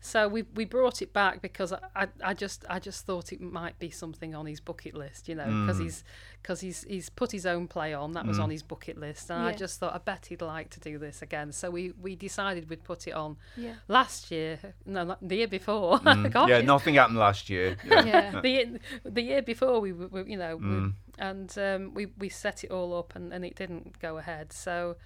So 0.06 0.28
we 0.28 0.42
we 0.54 0.66
brought 0.66 1.00
it 1.00 1.14
back 1.14 1.40
because 1.40 1.72
I, 1.72 1.78
I, 1.96 2.08
I 2.22 2.34
just 2.34 2.66
I 2.68 2.78
just 2.78 3.06
thought 3.06 3.32
it 3.32 3.40
might 3.40 3.78
be 3.78 3.88
something 3.88 4.34
on 4.34 4.44
his 4.44 4.60
bucket 4.60 4.94
list, 4.94 5.30
you 5.30 5.34
know, 5.34 5.46
because 5.46 5.78
he's 5.78 6.04
because 6.42 6.60
he's 6.60 6.84
he's 6.84 7.08
put 7.08 7.32
his 7.32 7.46
own 7.46 7.68
play 7.68 7.94
on 7.94 8.12
that 8.12 8.26
was 8.26 8.38
on 8.38 8.50
his 8.50 8.62
bucket 8.62 8.98
list, 8.98 9.30
and 9.30 9.42
I 9.42 9.52
just 9.54 9.80
thought 9.80 9.94
I 9.94 9.98
bet 9.98 10.26
he'd 10.26 10.42
like 10.42 10.68
to 10.70 10.80
do 10.80 10.98
this 10.98 11.22
again. 11.22 11.52
So 11.52 11.70
we 11.70 11.94
we 12.02 12.16
decided 12.16 12.68
we'd 12.68 12.84
put 12.84 13.06
it 13.06 13.12
on 13.12 13.38
Yeah. 13.56 13.76
last 13.88 14.30
year, 14.30 14.58
no, 14.84 15.16
the 15.22 15.36
year 15.36 15.48
before. 15.48 15.98
Mm. 16.04 16.48
yeah, 16.48 16.60
nothing 16.60 16.96
happened 16.96 17.18
last 17.18 17.48
year. 17.48 17.76
Yeah. 17.84 18.04
Yeah. 18.04 18.40
the 18.42 18.48
year, 18.50 18.78
the 19.04 19.22
year 19.22 19.40
before 19.42 19.80
we 19.80 19.92
were, 19.94 20.26
you 20.28 20.36
know, 20.36 20.56
we, 20.56 20.64
Mm. 20.66 20.92
and 21.18 21.58
um, 21.58 21.94
we 21.94 22.06
we 22.18 22.28
set 22.28 22.62
it 22.62 22.70
all 22.70 22.94
up 22.98 23.16
and, 23.16 23.32
and 23.32 23.42
it 23.42 23.54
didn't 23.56 23.98
go 24.00 24.18
ahead. 24.18 24.52
So 24.52 24.96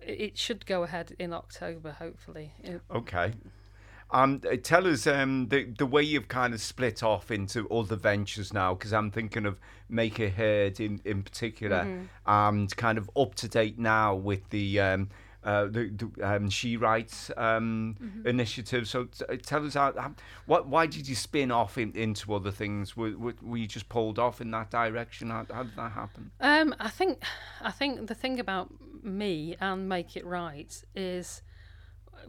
it, 0.00 0.20
it 0.20 0.38
should 0.38 0.66
go 0.66 0.84
ahead 0.84 1.16
in 1.18 1.32
October, 1.32 1.90
hopefully. 1.98 2.52
Okay. 2.90 3.32
Um, 4.12 4.40
uh, 4.50 4.56
tell 4.62 4.86
us 4.86 5.06
um, 5.06 5.48
the 5.48 5.64
the 5.64 5.86
way 5.86 6.02
you've 6.02 6.28
kind 6.28 6.52
of 6.54 6.60
split 6.60 7.02
off 7.02 7.30
into 7.30 7.68
other 7.68 7.96
ventures 7.96 8.52
now, 8.52 8.74
because 8.74 8.92
I'm 8.92 9.10
thinking 9.10 9.46
of 9.46 9.60
Make 9.88 10.18
It 10.18 10.32
Heard 10.32 10.80
in 10.80 11.00
in 11.04 11.22
particular, 11.22 12.06
and 12.26 12.76
kind 12.76 12.98
of 12.98 13.08
up 13.16 13.34
to 13.36 13.48
date 13.48 13.78
now 13.78 14.14
with 14.14 14.48
the 14.50 14.80
um, 14.80 15.08
uh, 15.44 15.64
the, 15.64 15.90
the 15.90 16.28
um, 16.28 16.50
She 16.50 16.76
Writes 16.76 17.30
um, 17.36 18.22
initiative. 18.26 18.88
So 18.88 19.04
t- 19.04 19.24
uh, 19.28 19.36
tell 19.42 19.64
us 19.64 19.74
how, 19.74 19.92
how 19.96 20.14
what 20.46 20.66
why 20.66 20.86
did 20.86 21.08
you 21.08 21.14
spin 21.14 21.50
off 21.50 21.78
in, 21.78 21.92
into 21.92 22.34
other 22.34 22.50
things? 22.50 22.96
Were, 22.96 23.16
were, 23.16 23.34
were 23.40 23.56
you 23.56 23.66
just 23.66 23.88
pulled 23.88 24.18
off 24.18 24.40
in 24.40 24.50
that 24.50 24.70
direction? 24.70 25.30
How, 25.30 25.46
how 25.50 25.62
did 25.62 25.76
that 25.76 25.92
happen? 25.92 26.30
Um, 26.40 26.74
I 26.78 26.90
think, 26.90 27.22
I 27.62 27.70
think 27.70 28.08
the 28.08 28.14
thing 28.14 28.38
about 28.40 28.70
me 29.02 29.56
and 29.60 29.88
Make 29.88 30.16
It 30.16 30.26
Right 30.26 30.82
is 30.94 31.42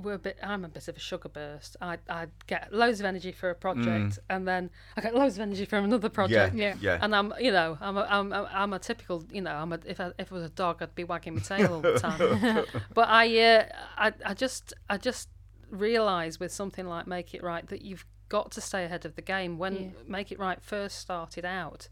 we're 0.02 0.14
a 0.14 0.20
bit. 0.20 0.38
I'm 0.44 0.66
a 0.66 0.70
bit 0.70 0.88
of 0.88 0.98
a 0.98 1.00
sugar 1.00 1.30
burst. 1.30 1.78
I 1.82 1.98
I 2.10 2.28
get 2.48 2.74
loads 2.74 3.00
of 3.00 3.06
energy 3.06 3.32
for 3.32 3.50
a 3.50 3.56
project, 3.56 4.20
and 4.30 4.48
then 4.48 4.70
I 4.98 5.02
get 5.02 5.16
loads 5.16 5.36
of 5.36 5.42
energy 5.42 5.66
from 5.66 5.86
another 5.86 6.10
project. 6.10 6.56
Yeah. 6.56 6.76
yeah. 6.80 7.00
And 7.02 7.16
I'm, 7.16 7.34
you 7.40 7.52
know, 7.52 7.78
I'm 7.82 7.98
a, 7.98 8.08
I'm, 8.10 8.34
a, 8.34 8.50
I'm 8.52 8.74
a 8.74 8.80
typical, 8.80 9.24
you 9.32 9.42
know, 9.42 9.52
I'm 9.52 9.74
a, 9.74 9.80
if 9.86 10.00
I, 10.00 10.12
if 10.18 10.32
I 10.32 10.36
was 10.36 10.46
a 10.46 10.50
dog, 10.50 10.82
I'd 10.82 10.96
be 10.96 11.04
wagging 11.04 11.36
my 11.36 11.42
tail 11.42 11.74
all 11.74 11.82
the 11.82 12.00
time. 12.00 12.66
but 12.94 13.08
I, 13.10 13.40
uh, 13.40 13.66
I, 13.98 14.14
I 14.26 14.34
just, 14.34 14.74
I 14.90 14.98
just 14.98 15.30
realise 15.70 16.40
with 16.40 16.52
something 16.52 16.86
like 16.86 17.08
Make 17.08 17.34
It 17.34 17.44
Right 17.44 17.68
that 17.68 17.82
you've 17.82 18.06
got 18.30 18.52
to 18.52 18.62
stay 18.62 18.86
ahead 18.86 19.06
of 19.06 19.16
the 19.16 19.22
game. 19.22 19.58
When 19.58 19.76
Yeah. 19.76 19.90
Make 20.08 20.32
It 20.32 20.40
Right 20.40 20.62
first 20.62 21.00
started 21.00 21.46
out, 21.46 21.90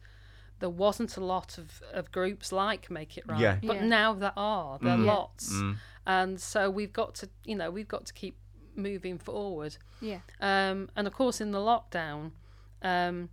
there 0.59 0.69
wasn't 0.69 1.15
a 1.17 1.23
lot 1.23 1.57
of, 1.57 1.81
of 1.93 2.11
groups 2.11 2.51
like 2.51 2.89
Make 2.91 3.17
It 3.17 3.25
Right. 3.27 3.39
Yeah. 3.39 3.57
But 3.63 3.77
Yeah. 3.77 3.85
now 3.85 4.13
there 4.13 4.33
are. 4.37 4.77
There 4.79 4.91
are 4.93 4.97
Mm. 4.97 5.05
Yeah. 5.05 5.11
lots. 5.13 5.53
Mm. 5.53 5.77
And 6.05 6.41
so 6.41 6.69
we've 6.69 6.93
got 6.93 7.15
to, 7.15 7.29
you 7.45 7.55
know, 7.55 7.69
we've 7.71 7.87
got 7.87 8.05
to 8.05 8.13
keep 8.13 8.35
moving 8.75 9.17
forward. 9.17 9.77
Yeah. 10.01 10.19
Um, 10.41 10.89
and 10.95 11.07
of 11.07 11.13
course, 11.13 11.39
in 11.41 11.51
the 11.51 11.59
lockdown, 11.59 12.31
um, 12.81 13.29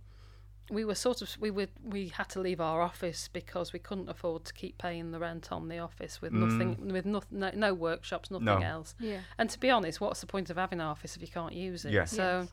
we 0.69 0.83
were 0.83 0.95
sort 0.95 1.21
of 1.21 1.29
we 1.39 1.49
were 1.49 1.67
we 1.81 2.09
had 2.09 2.27
to 2.27 2.41
leave 2.41 2.59
our 2.59 2.81
office 2.81 3.29
because 3.31 3.71
we 3.71 3.79
couldn't 3.79 4.09
afford 4.09 4.43
to 4.43 4.53
keep 4.53 4.77
paying 4.77 5.11
the 5.11 5.19
rent 5.19 5.49
on 5.49 5.69
the 5.69 5.79
office 5.79 6.21
with 6.21 6.33
nothing 6.33 6.89
with 6.91 7.05
no, 7.05 7.21
no, 7.31 7.51
no 7.55 7.73
workshops, 7.73 8.29
nothing 8.29 8.45
No. 8.45 8.57
else. 8.59 8.93
Yeah. 8.99 9.19
And 9.37 9.49
to 9.49 9.57
be 9.59 9.69
honest, 9.69 10.01
what's 10.01 10.19
the 10.19 10.27
point 10.27 10.49
of 10.49 10.57
having 10.57 10.81
an 10.81 10.85
office 10.87 11.15
if 11.15 11.21
you 11.21 11.29
can't 11.29 11.53
use 11.53 11.85
it? 11.85 11.93
Yeah. 11.93 12.03
So. 12.05 12.39
Yes. 12.41 12.49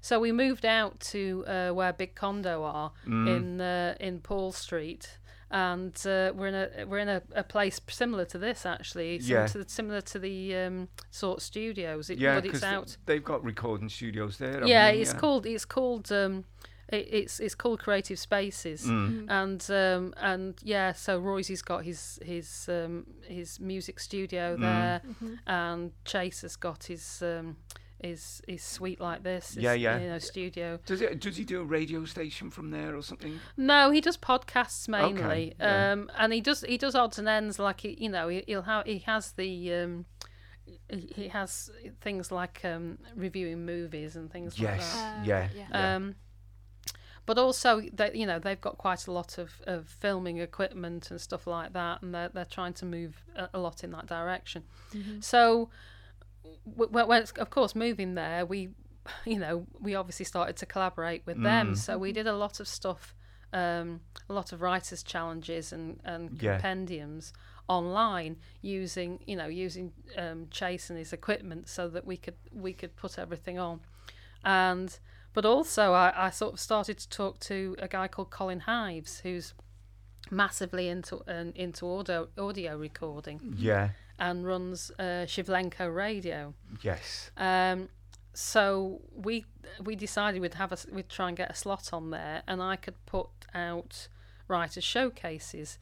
So 0.00 0.18
we 0.20 0.32
moved 0.32 0.64
out 0.64 0.98
to 1.12 1.44
uh, 1.46 1.70
where 1.70 1.92
Big 1.92 2.14
Condo 2.14 2.62
are 2.64 2.92
Mm. 3.06 3.36
in 3.36 3.60
uh, 3.60 3.94
in 4.00 4.20
Paul 4.20 4.52
Street, 4.52 5.18
and 5.50 5.94
uh, 6.06 6.32
we're 6.34 6.46
in 6.48 6.54
a 6.54 6.84
we're 6.86 6.98
in 6.98 7.08
a, 7.08 7.22
a 7.34 7.42
place 7.44 7.80
similar 7.88 8.24
to 8.26 8.38
this 8.38 8.64
actually, 8.64 9.20
similar 9.20 9.40
Yeah. 9.42 9.46
to 9.48 9.58
the, 9.58 9.68
similar 9.68 10.00
to 10.00 10.18
the 10.18 10.56
um, 10.56 10.88
sort 11.10 11.42
studios. 11.42 12.08
It, 12.10 12.18
Yeah, 12.18 12.40
because 12.40 12.62
it's 12.62 12.64
out. 12.64 12.96
they've 13.06 13.24
got 13.24 13.44
recording 13.44 13.88
studios 13.88 14.38
there. 14.38 14.52
haven't 14.52 14.68
Yeah, 14.68 14.90
they? 14.90 15.00
it's 15.00 15.12
called 15.12 15.44
it's 15.46 15.64
called 15.66 16.10
um, 16.12 16.44
it, 16.88 17.06
it's 17.12 17.38
it's 17.40 17.54
called 17.54 17.80
Creative 17.80 18.18
Spaces, 18.18 18.86
Mm. 18.86 19.26
and 19.28 19.70
um, 19.70 20.14
and 20.16 20.58
yeah, 20.62 20.92
so 20.94 21.18
Royce's 21.18 21.62
got 21.62 21.84
his 21.84 22.18
his 22.24 22.68
um, 22.68 23.06
his 23.28 23.60
music 23.60 24.00
studio 24.00 24.56
Mm. 24.56 24.60
there, 24.60 25.00
Mm-hmm. 25.06 25.34
and 25.46 25.92
Chase 26.04 26.40
has 26.42 26.56
got 26.56 26.84
his 26.84 27.22
um, 27.22 27.56
his 28.02 28.40
his 28.48 28.62
suite 28.62 29.00
like 29.00 29.22
this. 29.22 29.54
his, 29.54 29.62
Yeah, 29.62 29.72
yeah. 29.74 29.98
You 29.98 30.08
know, 30.08 30.18
studio. 30.18 30.78
Does 30.86 31.00
it? 31.00 31.20
Does 31.20 31.36
he 31.36 31.44
do 31.44 31.60
a 31.60 31.64
radio 31.64 32.04
station 32.04 32.50
from 32.50 32.70
there 32.70 32.96
or 32.96 33.02
something? 33.02 33.40
No, 33.56 33.90
he 33.90 34.00
does 34.00 34.16
podcasts 34.16 34.88
mainly, 34.88 35.22
Okay, 35.22 35.54
yeah. 35.58 35.92
um, 35.92 36.10
and 36.18 36.32
he 36.32 36.40
does 36.40 36.62
he 36.62 36.76
does 36.78 36.94
odds 36.94 37.18
and 37.18 37.28
ends 37.28 37.58
like 37.58 37.80
he, 37.80 37.96
you 38.00 38.08
know 38.08 38.28
he, 38.28 38.42
he'll 38.46 38.62
have 38.62 38.86
he 38.86 38.98
has 39.00 39.32
the. 39.32 39.74
Um, 39.74 40.06
he 40.88 41.12
he 41.16 41.28
has 41.28 41.70
things 42.00 42.30
like 42.30 42.64
um, 42.64 42.98
reviewing 43.16 43.64
movies 43.66 44.14
and 44.16 44.30
things 44.30 44.58
like 44.58 44.76
Yes. 44.76 44.94
that. 44.94 45.18
Uh, 45.20 45.22
yeah. 45.24 45.48
yeah. 45.54 45.66
yeah. 45.70 45.96
Um, 45.96 46.14
but 47.26 47.38
also, 47.38 47.80
they, 47.92 48.10
you 48.14 48.26
know, 48.26 48.38
they've 48.38 48.60
got 48.60 48.78
quite 48.78 49.06
a 49.06 49.12
lot 49.12 49.38
of, 49.38 49.50
of 49.64 49.88
filming 49.88 50.38
equipment 50.38 51.10
and 51.10 51.20
stuff 51.20 51.46
like 51.46 51.72
that, 51.74 52.02
and 52.02 52.12
they're, 52.14 52.28
they're 52.30 52.44
trying 52.44 52.72
to 52.74 52.84
move 52.86 53.22
a, 53.36 53.48
a 53.54 53.58
lot 53.60 53.84
in 53.84 53.90
that 53.92 54.06
direction. 54.06 54.64
So, 55.20 55.70
w- 56.76 56.90
w- 56.92 57.24
of 57.36 57.50
course, 57.50 57.74
moving 57.74 58.14
there, 58.14 58.44
we, 58.46 58.70
you 59.24 59.38
know, 59.38 59.66
we 59.80 59.94
obviously 59.94 60.24
started 60.24 60.56
to 60.58 60.66
collaborate 60.66 61.22
with 61.26 61.42
them. 61.42 61.74
So 61.74 61.98
we 61.98 62.12
did 62.12 62.26
a 62.26 62.36
lot 62.36 62.60
of 62.60 62.68
stuff, 62.68 63.14
um, 63.52 64.00
a 64.28 64.32
lot 64.32 64.52
of 64.52 64.60
writers' 64.62 65.02
challenges 65.02 65.72
and, 65.72 66.00
and 66.04 66.40
Yeah. 66.40 66.52
compendiums 66.54 67.32
online 67.68 68.36
using, 68.62 69.20
you 69.26 69.36
know, 69.36 69.46
using 69.46 69.92
um, 70.16 70.48
Chase 70.50 70.90
and 70.90 70.98
his 70.98 71.12
equipment 71.12 71.68
so 71.68 71.88
that 71.88 72.04
we 72.04 72.16
could 72.16 72.34
we 72.52 72.72
could 72.72 72.96
put 72.96 73.18
everything 73.18 73.58
on 73.58 73.80
and 74.44 74.98
but 75.32 75.44
also 75.44 75.92
I, 75.92 76.12
I 76.26 76.30
sort 76.30 76.54
of 76.54 76.60
started 76.60 76.98
to 76.98 77.08
talk 77.08 77.38
to 77.40 77.76
a 77.78 77.86
guy 77.86 78.08
called 78.08 78.30
Colin 78.30 78.60
Hives 78.60 79.20
who's 79.20 79.54
massively 80.30 80.88
into 80.88 81.18
uh, 81.28 81.52
into 81.54 81.86
audio 81.88 82.28
audio 82.38 82.76
recording 82.76 83.54
yeah. 83.56 83.90
And 84.20 84.46
runs 84.46 84.92
uh, 84.98 85.24
Shivlenko 85.26 85.92
Radio. 85.92 86.54
Yes. 86.82 87.30
Um, 87.36 87.88
so 88.34 89.00
we 89.14 89.44
we 89.82 89.96
decided 89.96 90.40
we'd 90.40 90.54
have 90.54 90.72
a 90.72 90.78
we'd 90.92 91.08
try 91.08 91.28
and 91.28 91.36
get 91.36 91.50
a 91.50 91.54
slot 91.54 91.90
on 91.92 92.10
there, 92.10 92.42
and 92.46 92.62
I 92.62 92.76
could 92.76 92.94
put 93.06 93.28
out 93.54 94.08
writers 94.46 94.84
showcases. 94.84 95.78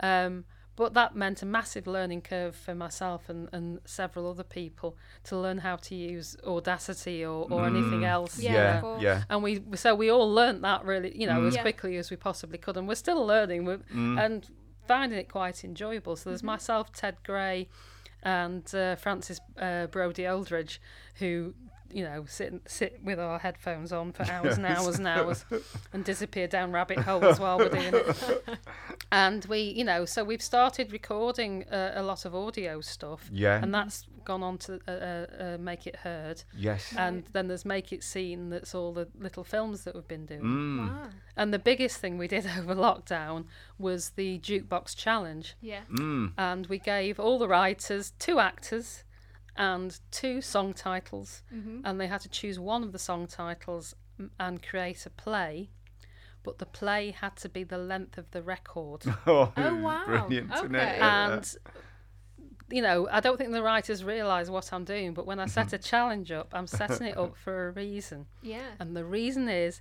Um, 0.00 0.44
but 0.74 0.94
that 0.94 1.14
meant 1.14 1.42
a 1.42 1.46
massive 1.46 1.86
learning 1.86 2.22
curve 2.22 2.56
for 2.56 2.74
myself 2.74 3.28
and, 3.28 3.46
and 3.52 3.80
several 3.84 4.26
other 4.30 4.42
people 4.42 4.96
to 5.24 5.36
learn 5.38 5.58
how 5.58 5.76
to 5.76 5.94
use 5.94 6.34
Audacity 6.46 7.22
or, 7.26 7.46
or 7.52 7.66
anything 7.66 8.06
else. 8.06 8.38
Yeah, 8.38 8.52
Yeah. 8.54 8.74
of 8.76 8.80
course. 8.82 9.02
Yeah. 9.02 9.22
And 9.28 9.42
we 9.42 9.62
so 9.74 9.94
we 9.94 10.08
all 10.10 10.32
learnt 10.32 10.62
that 10.62 10.82
really, 10.86 11.14
you 11.14 11.26
know, 11.26 11.44
as 11.44 11.56
Yeah. 11.56 11.60
quickly 11.62 11.98
as 11.98 12.10
we 12.10 12.16
possibly 12.16 12.56
could, 12.56 12.78
and 12.78 12.88
we're 12.88 12.94
still 12.94 13.24
learning 13.26 13.66
we're, 13.66 13.80
and 13.92 14.48
finding 14.86 15.18
it 15.18 15.28
quite 15.28 15.64
enjoyable. 15.64 16.16
So 16.16 16.30
there's 16.30 16.42
myself, 16.42 16.92
Ted 16.92 17.16
Gray, 17.24 17.68
and 18.22 18.62
uh, 18.74 18.96
Francis 18.96 19.40
uh, 19.60 19.86
Brody 19.86 20.26
Aldridge, 20.26 20.80
who 21.16 21.54
you 21.94 22.04
know 22.04 22.24
sit 22.26 22.54
sit 22.66 23.00
with 23.04 23.20
our 23.20 23.38
headphones 23.38 23.92
on 23.92 24.12
for 24.12 24.22
hours 24.30 24.56
and 24.56 24.64
hours 24.66 24.96
and 24.98 25.06
hours, 25.06 25.44
and 25.92 26.04
disappear 26.04 26.46
down 26.46 26.72
rabbit 26.72 26.98
holes 27.00 27.38
while 27.40 27.58
we're 27.58 27.68
doing 27.68 27.94
it. 27.94 28.58
And 29.14 29.44
we, 29.44 29.58
you 29.60 29.84
know, 29.84 30.06
so 30.06 30.24
we've 30.24 30.40
started 30.40 30.90
recording 30.90 31.64
uh, 31.70 31.92
a 31.94 32.02
lot 32.02 32.24
of 32.24 32.34
audio 32.34 32.80
stuff, 32.80 33.28
Yeah. 33.30 33.60
and 33.62 33.74
that's 33.74 34.06
gone 34.24 34.42
on 34.42 34.58
to 34.58 34.80
uh, 34.86 34.90
uh, 34.90 35.26
uh, 35.54 35.58
make 35.58 35.86
it 35.86 35.96
heard. 35.96 36.42
Yes. 36.56 36.94
And 36.96 37.24
then 37.32 37.48
there's 37.48 37.64
Make 37.64 37.92
It 37.92 38.02
Seen, 38.02 38.50
that's 38.50 38.74
all 38.74 38.92
the 38.92 39.08
little 39.18 39.44
films 39.44 39.84
that 39.84 39.94
we've 39.94 40.08
been 40.08 40.26
doing. 40.26 40.42
Mm. 40.42 40.78
Wow. 40.88 41.08
And 41.36 41.52
the 41.52 41.58
biggest 41.58 41.98
thing 41.98 42.18
we 42.18 42.28
did 42.28 42.46
over 42.58 42.74
lockdown 42.74 43.44
was 43.78 44.10
the 44.10 44.38
Jukebox 44.38 44.96
Challenge. 44.96 45.54
Yeah. 45.60 45.82
Mm. 45.92 46.32
And 46.38 46.66
we 46.66 46.78
gave 46.78 47.18
all 47.20 47.38
the 47.38 47.48
writers 47.48 48.12
two 48.18 48.38
actors 48.38 49.04
and 49.56 49.98
two 50.10 50.40
song 50.40 50.72
titles. 50.72 51.42
And 51.84 52.00
they 52.00 52.06
had 52.06 52.20
to 52.22 52.28
choose 52.28 52.58
one 52.58 52.82
of 52.82 52.92
the 52.92 52.98
song 52.98 53.26
titles 53.26 53.94
and 54.38 54.62
create 54.62 55.04
a 55.06 55.10
play. 55.10 55.70
But 56.44 56.58
the 56.58 56.66
play 56.66 57.10
had 57.12 57.36
to 57.36 57.48
be 57.48 57.62
the 57.62 57.78
length 57.78 58.18
of 58.18 58.30
the 58.32 58.42
record. 58.42 59.02
Oh, 59.26 59.52
Oh, 59.56 59.76
wow. 59.76 60.02
Brilliant, 60.06 60.52
isn't 60.54 60.74
it? 60.74 60.78
Okay. 60.78 60.96
Yeah. 60.98 61.34
and 61.34 61.56
you 62.72 62.82
know 62.82 63.08
i 63.10 63.20
don't 63.20 63.36
think 63.36 63.52
the 63.52 63.62
writers 63.62 64.02
realize 64.02 64.50
what 64.50 64.72
i'm 64.72 64.84
doing 64.84 65.12
but 65.14 65.26
when 65.26 65.38
i 65.38 65.46
set 65.46 65.66
mm-hmm. 65.66 65.76
a 65.76 65.78
challenge 65.78 66.32
up 66.32 66.48
i'm 66.52 66.66
setting 66.66 67.06
it 67.08 67.16
up 67.16 67.36
for 67.36 67.68
a 67.68 67.70
reason 67.72 68.26
Yeah. 68.42 68.70
and 68.80 68.96
the 68.96 69.04
reason 69.04 69.48
is 69.48 69.80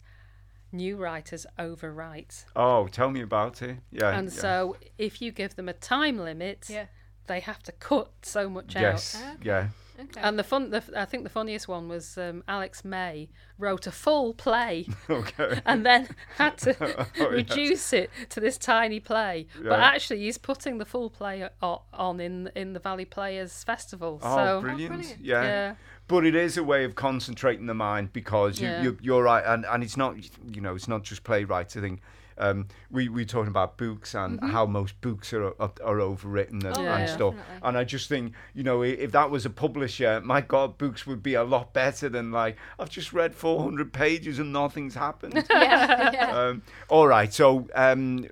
new 0.71 0.97
writers 0.97 1.45
overwrite 1.59 2.45
Oh, 2.55 2.87
tell 2.87 3.09
me 3.11 3.21
about 3.21 3.61
it. 3.61 3.77
Yeah. 3.91 4.17
and 4.17 4.29
yeah. 4.29 4.41
so 4.41 4.77
if 4.97 5.21
you 5.21 5.31
give 5.31 5.55
them 5.55 5.67
a 5.69 5.73
time 5.73 6.17
limit 6.17 6.67
Yeah. 6.69 6.85
they 7.27 7.39
have 7.39 7.61
to 7.63 7.71
cut 7.71 8.11
so 8.21 8.49
much 8.49 8.75
Yes. 8.75 9.15
out 9.15 9.35
Okay. 9.35 9.43
Yeah. 9.43 9.67
Okay. 10.03 10.21
and 10.21 10.37
the 10.39 10.43
fun 10.43 10.69
the, 10.71 10.83
i 10.95 11.05
think 11.05 11.23
the 11.23 11.29
funniest 11.29 11.67
one 11.67 11.87
was 11.87 12.17
um, 12.17 12.43
alex 12.47 12.83
may 12.85 13.29
wrote 13.57 13.85
a 13.87 13.91
full 13.91 14.33
play 14.33 14.87
Okay. 15.09 15.61
and 15.65 15.85
then 15.85 16.07
had 16.37 16.57
to 16.59 16.75
Oh, 16.81 17.05
yes. 17.15 17.29
reduce 17.31 17.93
it 17.93 18.09
to 18.29 18.39
this 18.39 18.57
tiny 18.57 18.99
play. 18.99 19.45
But 19.61 19.79
actually, 19.79 20.19
he's 20.21 20.37
putting 20.39 20.77
the 20.79 20.85
full 20.85 21.09
play 21.11 21.47
on 21.61 22.19
in 22.19 22.49
in 22.55 22.73
the 22.73 22.79
Valley 22.79 23.05
Players 23.05 23.63
Festival. 23.63 24.19
Oh, 24.23 24.35
so 24.35 24.61
brilliant. 24.61 24.93
brilliant. 24.95 25.21
Yeah. 25.21 25.43
yeah, 25.43 25.75
but 26.07 26.25
it 26.25 26.33
is 26.35 26.57
a 26.57 26.63
way 26.63 26.83
of 26.85 26.95
concentrating 26.95 27.67
the 27.67 27.73
mind 27.75 28.13
because 28.13 28.59
you, 28.59 28.67
Yeah. 28.67 28.81
you 28.81 28.97
you're 29.01 29.23
right, 29.23 29.43
and 29.45 29.65
and 29.65 29.83
it's 29.83 29.97
not 29.97 30.15
you 30.55 30.61
know 30.61 30.73
it's 30.75 30.87
not 30.87 31.03
just 31.03 31.23
playwrights. 31.23 31.77
I 31.77 31.81
think. 31.81 32.01
Um, 32.41 32.67
we 32.89 33.07
we 33.07 33.23
talking 33.25 33.49
about 33.49 33.77
books 33.77 34.15
and 34.15 34.39
how 34.41 34.65
most 34.65 34.99
books 35.01 35.31
are 35.31 35.47
are, 35.61 35.71
are 35.83 35.97
overwritten 35.97 36.63
and, 36.65 36.75
Oh, 36.77 36.81
yeah, 36.81 36.97
and 36.97 37.09
stuff. 37.09 37.35
definitely. 37.35 37.67
And 37.67 37.77
I 37.77 37.83
just 37.83 38.09
think 38.09 38.33
you 38.53 38.63
know 38.63 38.81
if 38.81 39.11
that 39.11 39.29
was 39.29 39.45
a 39.45 39.49
publisher, 39.49 40.19
my 40.23 40.41
God, 40.41 40.77
books 40.77 41.05
would 41.05 41.21
be 41.21 41.35
a 41.35 41.43
lot 41.43 41.71
better 41.73 42.09
than 42.09 42.31
like 42.31 42.57
I've 42.79 42.89
just 42.89 43.13
read 43.13 43.35
400 43.35 43.93
pages 43.93 44.39
and 44.39 44.51
nothing's 44.51 44.95
happened. 44.95 45.45
yeah, 45.49 46.11
yeah. 46.11 46.31
um, 46.37 46.63
all 46.89 47.07
right, 47.07 47.31
so 47.31 47.67
um, 47.75 48.27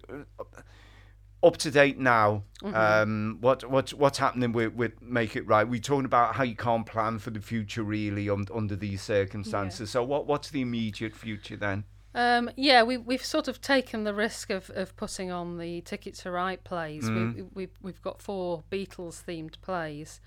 up 1.41 1.57
to 1.57 1.71
date 1.71 1.97
now. 1.97 2.43
Um, 2.63 3.37
what 3.39 3.63
what's 3.69 3.93
what's 3.93 4.17
happening 4.17 4.51
with, 4.51 4.73
with 4.73 5.01
Make 5.01 5.35
It 5.35 5.47
Right? 5.47 5.67
We're 5.67 5.79
talking 5.79 6.05
about 6.05 6.35
how 6.35 6.43
you 6.43 6.55
can't 6.55 6.85
plan 6.85 7.19
for 7.19 7.29
the 7.29 7.39
future 7.39 7.83
really 7.83 8.29
un, 8.29 8.45
under 8.53 8.75
these 8.75 9.01
circumstances. 9.01 9.89
So 9.91 10.03
what 10.03 10.27
what's 10.27 10.49
the 10.49 10.61
immediate 10.61 11.15
future 11.15 11.55
then? 11.55 11.85
Um, 12.19 12.49
yeah, 12.57 12.83
we, 12.83 12.97
we've 12.97 13.23
sort 13.23 13.47
of 13.47 13.61
taken 13.61 14.03
the 14.03 14.13
risk 14.13 14.49
of, 14.49 14.69
of 14.75 14.95
putting 14.97 15.31
on 15.31 15.57
the 15.57 15.79
Ticket 15.81 16.15
to 16.15 16.31
Ride 16.31 16.65
plays. 16.65 17.09
We, 17.09 17.43
we, 17.53 17.67
we've 17.81 18.01
got 18.01 18.21
four 18.21 18.63
Beatles 18.69 19.23
themed 19.23 19.61
plays 19.61 20.19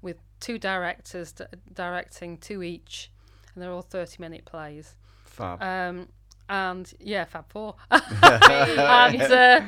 with 0.00 0.18
two 0.38 0.58
directors 0.58 1.32
d- 1.32 1.44
directing 1.72 2.38
two 2.38 2.62
each, 2.62 3.10
and 3.54 3.62
they're 3.62 3.72
all 3.72 3.82
30 3.82 4.16
minute 4.20 4.44
plays. 4.44 4.94
Fab. 5.24 5.60
Um, 5.60 6.08
and 6.48 6.92
yeah, 7.00 7.24
Fab 7.24 7.48
Four. 7.48 7.74
and 7.90 9.22
uh, 9.22 9.62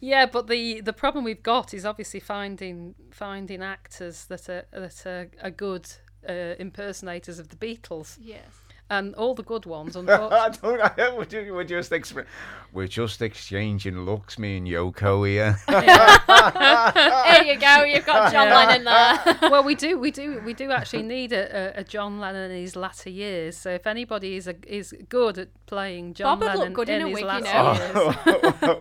yeah, 0.00 0.26
but 0.26 0.48
the 0.48 0.80
the 0.80 0.92
problem 0.92 1.24
we've 1.24 1.42
got 1.42 1.72
is 1.72 1.84
obviously 1.84 2.18
finding 2.20 2.94
finding 3.12 3.62
actors 3.62 4.26
that 4.26 4.48
are 4.48 4.66
that 4.72 5.06
are, 5.06 5.30
are 5.42 5.50
good 5.50 5.88
uh, 6.28 6.54
impersonators 6.58 7.38
of 7.38 7.48
the 7.50 7.56
Beatles, 7.56 8.18
yes. 8.20 8.44
And 8.90 9.14
all 9.14 9.34
the 9.34 9.42
good 9.42 9.66
ones. 9.66 9.96
Unfortunately, 9.96 10.36
I 10.38 10.48
don't. 10.50 10.98
I, 11.00 11.16
we're, 11.16 11.24
ju- 11.24 11.54
we're 11.54 11.64
just 11.64 11.90
exp- 11.90 12.26
we're 12.72 12.86
just 12.88 13.22
exchanging 13.22 14.00
looks, 14.04 14.38
me 14.38 14.56
and 14.58 14.66
Yoko 14.66 15.26
here. 15.28 15.56
There 16.94 17.44
you 17.44 17.58
go. 17.58 17.84
You've 17.84 18.06
got 18.06 18.30
John 18.32 18.48
Yeah. 18.48 18.56
Lennon 18.66 18.84
there. 18.84 19.50
well, 19.50 19.64
we 19.64 19.74
do, 19.74 19.98
we 19.98 20.10
do, 20.10 20.40
we 20.44 20.52
do 20.54 20.70
actually 20.70 21.02
need 21.02 21.32
a, 21.32 21.76
a, 21.76 21.80
a 21.80 21.84
John 21.84 22.20
Lennon 22.20 22.50
in 22.50 22.60
his 22.60 22.76
latter 22.76 23.10
years. 23.10 23.56
So 23.56 23.70
if 23.70 23.86
anybody 23.86 24.36
is 24.36 24.46
a, 24.46 24.54
is 24.66 24.94
good 25.08 25.38
at 25.38 25.48
playing 25.66 26.14
John 26.14 26.38
Bob 26.38 26.56
Lennon 26.56 26.72
good 26.72 26.88
in 26.88 27.02
a 27.02 27.06
his 27.08 27.14
wig, 27.14 27.22
you 27.22 27.26
latter 27.26 27.94
know. 27.94 28.44
years, 28.62 28.76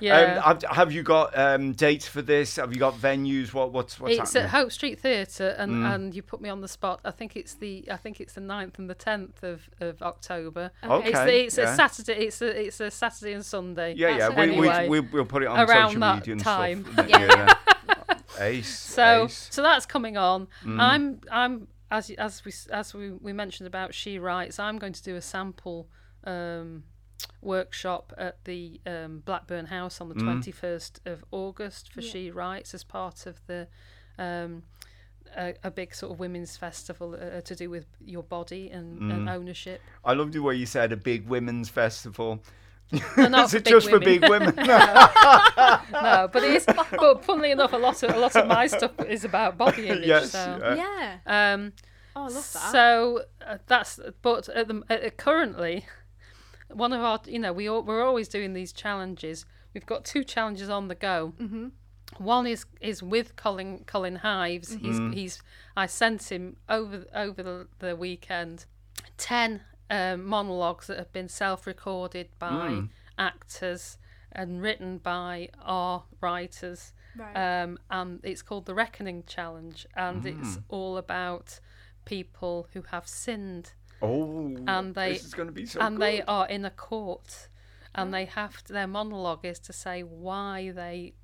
yeah, 0.00 0.18
Um, 0.20 0.42
have, 0.60 0.76
have 0.76 0.92
you 0.92 1.02
got 1.02 1.36
um, 1.38 1.72
dates 1.72 2.08
for 2.08 2.22
this? 2.22 2.56
Have 2.56 2.72
you 2.72 2.78
got 2.78 2.94
venues? 2.94 3.52
What 3.52 3.72
what's 3.72 3.98
what's 4.00 4.14
it's 4.14 4.32
happening? 4.32 4.44
at 4.44 4.50
Hope 4.50 4.72
Street 4.72 4.98
Theatre, 5.00 5.54
and, 5.58 5.68
Mm. 5.72 5.94
and 5.94 6.14
you 6.14 6.22
put 6.22 6.40
me 6.40 6.48
on 6.48 6.60
the 6.60 6.68
spot. 6.68 7.00
I 7.04 7.10
think 7.10 7.36
it's 7.36 7.54
the 7.54 7.84
I 7.90 7.96
think 7.96 8.20
it's 8.20 8.32
the 8.32 8.40
9th 8.40 8.78
and 8.78 8.88
the 8.90 8.94
tenth 8.94 9.27
of, 9.42 9.68
of 9.80 10.00
October. 10.02 10.70
Okay, 10.84 11.08
It's, 11.10 11.18
the, 11.18 11.44
it's 11.44 11.58
yeah. 11.58 11.72
a 11.72 11.76
Saturday. 11.76 12.26
It's 12.26 12.42
a 12.42 12.66
it's 12.66 12.80
a 12.80 12.90
Saturday 12.90 13.32
and 13.34 13.44
Sunday. 13.44 13.94
yeah, 13.96 14.16
yeah. 14.16 14.28
We, 14.30 14.42
anyway. 14.42 14.88
we, 14.88 15.00
we, 15.00 15.08
we'll 15.08 15.24
put 15.26 15.42
it 15.42 15.46
on 15.48 15.58
Around 15.60 15.88
social 15.88 16.00
that 16.00 16.14
media 16.16 16.32
and 16.32 16.40
time. 16.42 16.92
stuff. 16.92 17.08
Yeah. 17.08 17.54
Ace. 18.40 18.68
So 18.78 19.24
ace. 19.24 19.48
so 19.50 19.62
that's 19.62 19.84
coming 19.86 20.16
on. 20.16 20.46
Mm. 20.64 20.80
I'm 20.80 21.20
I'm 21.30 21.68
as 21.90 22.10
as 22.10 22.44
we 22.44 22.52
as 22.72 22.94
we, 22.94 23.10
we 23.12 23.32
mentioned 23.32 23.66
about 23.66 23.94
she 23.94 24.18
writes. 24.18 24.58
I'm 24.60 24.78
going 24.78 24.92
to 24.92 25.02
do 25.02 25.16
a 25.16 25.20
sample 25.22 25.88
um, 26.24 26.84
workshop 27.42 28.12
at 28.16 28.44
the 28.44 28.80
um, 28.86 29.22
Blackburn 29.24 29.66
House 29.66 30.00
on 30.00 30.08
the 30.08 30.14
Mm. 30.14 30.42
21st 30.44 31.00
of 31.06 31.24
August 31.30 31.92
for 31.92 32.00
Yeah. 32.00 32.10
she 32.12 32.30
writes 32.30 32.74
as 32.74 32.84
part 32.84 33.26
of 33.26 33.40
the. 33.46 33.68
Um, 34.18 34.62
a, 35.36 35.54
a 35.64 35.70
big 35.70 35.94
sort 35.94 36.12
of 36.12 36.18
women's 36.20 36.56
festival 36.56 37.14
uh, 37.14 37.40
to 37.42 37.54
do 37.54 37.68
with 37.70 37.86
your 38.00 38.22
body 38.22 38.70
and, 38.70 39.00
Mm. 39.00 39.12
and 39.14 39.28
ownership. 39.28 39.80
I 40.04 40.12
loved 40.14 40.32
the 40.32 40.40
way 40.42 40.54
you 40.56 40.66
said 40.66 40.92
a 40.92 40.96
big 40.96 41.26
women's 41.28 41.68
festival. 41.68 42.42
They're 43.16 43.28
not 43.28 43.44
Is 43.46 43.50
for 43.52 43.56
it 43.58 43.64
big 43.64 43.70
just 43.72 43.90
for 43.90 43.98
big 43.98 44.28
women? 44.28 44.54
no, 44.56 46.28
but 46.32 46.42
it 46.42 46.54
is. 46.54 46.64
But 46.66 47.24
funnily 47.24 47.50
enough, 47.50 47.72
a 47.72 47.76
lot 47.76 48.02
of 48.02 48.14
a 48.14 48.18
lot 48.18 48.34
of 48.36 48.46
my 48.46 48.66
stuff 48.66 48.92
is 49.06 49.24
about 49.24 49.58
body 49.58 49.88
image. 49.88 50.06
yes. 50.06 50.30
so. 50.32 50.38
uh, 50.40 50.74
yeah. 50.76 51.18
Um, 51.26 51.72
Oh, 52.16 52.22
I 52.22 52.24
love 52.24 52.34
that. 52.52 52.72
So 52.72 53.22
uh, 53.46 53.58
that's 53.68 54.00
but 54.22 54.48
at 54.48 54.66
the 54.66 54.82
uh, 54.90 55.10
currently, 55.10 55.86
one 56.68 56.92
of 56.92 57.00
our 57.00 57.20
you 57.26 57.38
know 57.38 57.52
we 57.52 57.68
all, 57.68 57.82
we're 57.82 58.04
always 58.04 58.26
doing 58.28 58.54
these 58.54 58.72
challenges. 58.72 59.46
We've 59.72 59.86
got 59.86 60.04
two 60.04 60.24
challenges 60.24 60.68
on 60.68 60.88
the 60.88 60.94
go. 60.96 61.34
Mm-hmm. 61.40 61.68
One 62.18 62.46
is 62.46 62.66
is 62.80 63.02
with 63.02 63.36
Colin 63.36 63.84
Colin 63.86 64.16
Hives. 64.16 64.72
He's 64.74 64.98
he's 65.12 65.42
I 65.76 65.86
sent 65.86 66.30
him 66.30 66.56
over 66.68 67.04
over 67.14 67.42
the, 67.42 67.66
the 67.78 67.96
weekend 67.96 68.66
ten 69.16 69.62
um, 69.90 70.24
monologues 70.24 70.86
that 70.88 70.98
have 70.98 71.12
been 71.12 71.28
self 71.28 71.66
recorded 71.66 72.28
by 72.38 72.82
actors 73.18 73.98
and 74.32 74.60
written 74.62 74.98
by 74.98 75.48
our 75.62 76.04
writers. 76.20 76.92
Right. 77.16 77.62
Um, 77.62 77.78
and 77.90 78.20
it's 78.22 78.42
called 78.42 78.66
the 78.66 78.74
Reckoning 78.74 79.24
Challenge, 79.26 79.86
and 79.96 80.24
it's 80.26 80.58
all 80.68 80.96
about 80.98 81.58
people 82.04 82.68
who 82.74 82.82
have 82.90 83.08
sinned, 83.08 83.72
oh, 84.02 84.56
And 84.68 84.94
they- 84.94 85.14
this 85.14 85.24
is 85.24 85.34
going 85.34 85.48
to 85.48 85.52
be 85.52 85.66
so 85.66 85.80
and 85.80 85.96
good. 85.96 86.02
they 86.02 86.22
are 86.22 86.46
in 86.46 86.64
a 86.64 86.70
court, 86.70 87.48
and 87.94 88.12
they 88.14 88.26
have 88.26 88.62
to, 88.64 88.72
their 88.72 88.86
monologue 88.86 89.44
is 89.44 89.58
to 89.60 89.72
say 89.72 90.02
why 90.02 90.70
they 90.70 91.14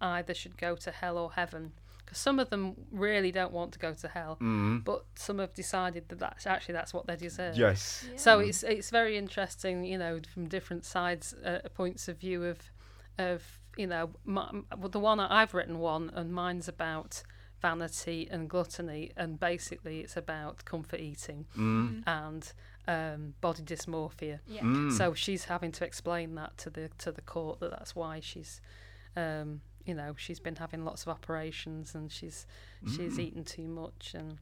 either 0.00 0.34
should 0.34 0.56
go 0.56 0.76
to 0.76 0.90
hell 0.90 1.18
or 1.18 1.32
heaven. 1.32 1.72
Because 2.04 2.18
some 2.18 2.38
of 2.38 2.50
them 2.50 2.74
really 2.92 3.32
don't 3.32 3.52
want 3.52 3.72
to 3.72 3.78
go 3.78 3.94
to 3.94 4.08
hell, 4.08 4.36
but 4.84 5.06
some 5.14 5.38
have 5.38 5.54
decided 5.54 6.08
that 6.10 6.18
that's 6.18 6.46
actually 6.46 6.74
that's 6.74 6.92
what 6.92 7.06
they 7.06 7.16
deserve. 7.16 7.56
yes. 7.56 8.04
So 8.16 8.40
it's 8.40 8.62
it's 8.62 8.90
very 8.90 9.16
interesting, 9.16 9.84
you 9.84 9.96
know, 9.96 10.20
from 10.32 10.46
different 10.48 10.84
sides, 10.84 11.34
uh, 11.44 11.60
points 11.74 12.06
of 12.08 12.18
view 12.18 12.44
of 12.44 12.58
of 13.18 13.58
you 13.76 13.86
know, 13.86 14.10
my, 14.24 14.48
well, 14.76 14.88
the 14.88 15.00
one 15.00 15.18
I've 15.20 15.54
written 15.54 15.78
one, 15.78 16.10
and 16.14 16.32
mine's 16.32 16.68
about 16.68 17.22
vanity 17.60 18.28
and 18.30 18.48
gluttony, 18.48 19.10
and 19.16 19.40
basically 19.40 20.00
it's 20.00 20.16
about 20.16 20.64
comfort 20.64 21.00
eating 21.00 21.46
and 22.06 22.52
um, 22.86 23.34
body 23.40 23.62
dysmorphia. 23.62 24.40
yeah. 24.46 24.60
Mm. 24.60 24.92
So 24.92 25.14
she's 25.14 25.46
having 25.46 25.72
to 25.72 25.84
explain 25.84 26.34
that 26.34 26.58
to 26.58 26.70
the 26.70 26.90
to 26.98 27.10
the 27.10 27.22
court 27.22 27.60
that 27.60 27.70
that's 27.70 27.94
why 27.96 28.20
she's. 28.20 28.60
Um, 29.16 29.60
you 29.84 29.94
know, 29.94 30.14
she's 30.16 30.40
been 30.40 30.56
having 30.56 30.84
lots 30.84 31.02
of 31.02 31.08
operations 31.08 31.94
and 31.94 32.10
she's 32.10 32.46
she's 32.94 33.18
eaten 33.18 33.44
too 33.44 33.68
much 33.68 34.14
and 34.14 34.38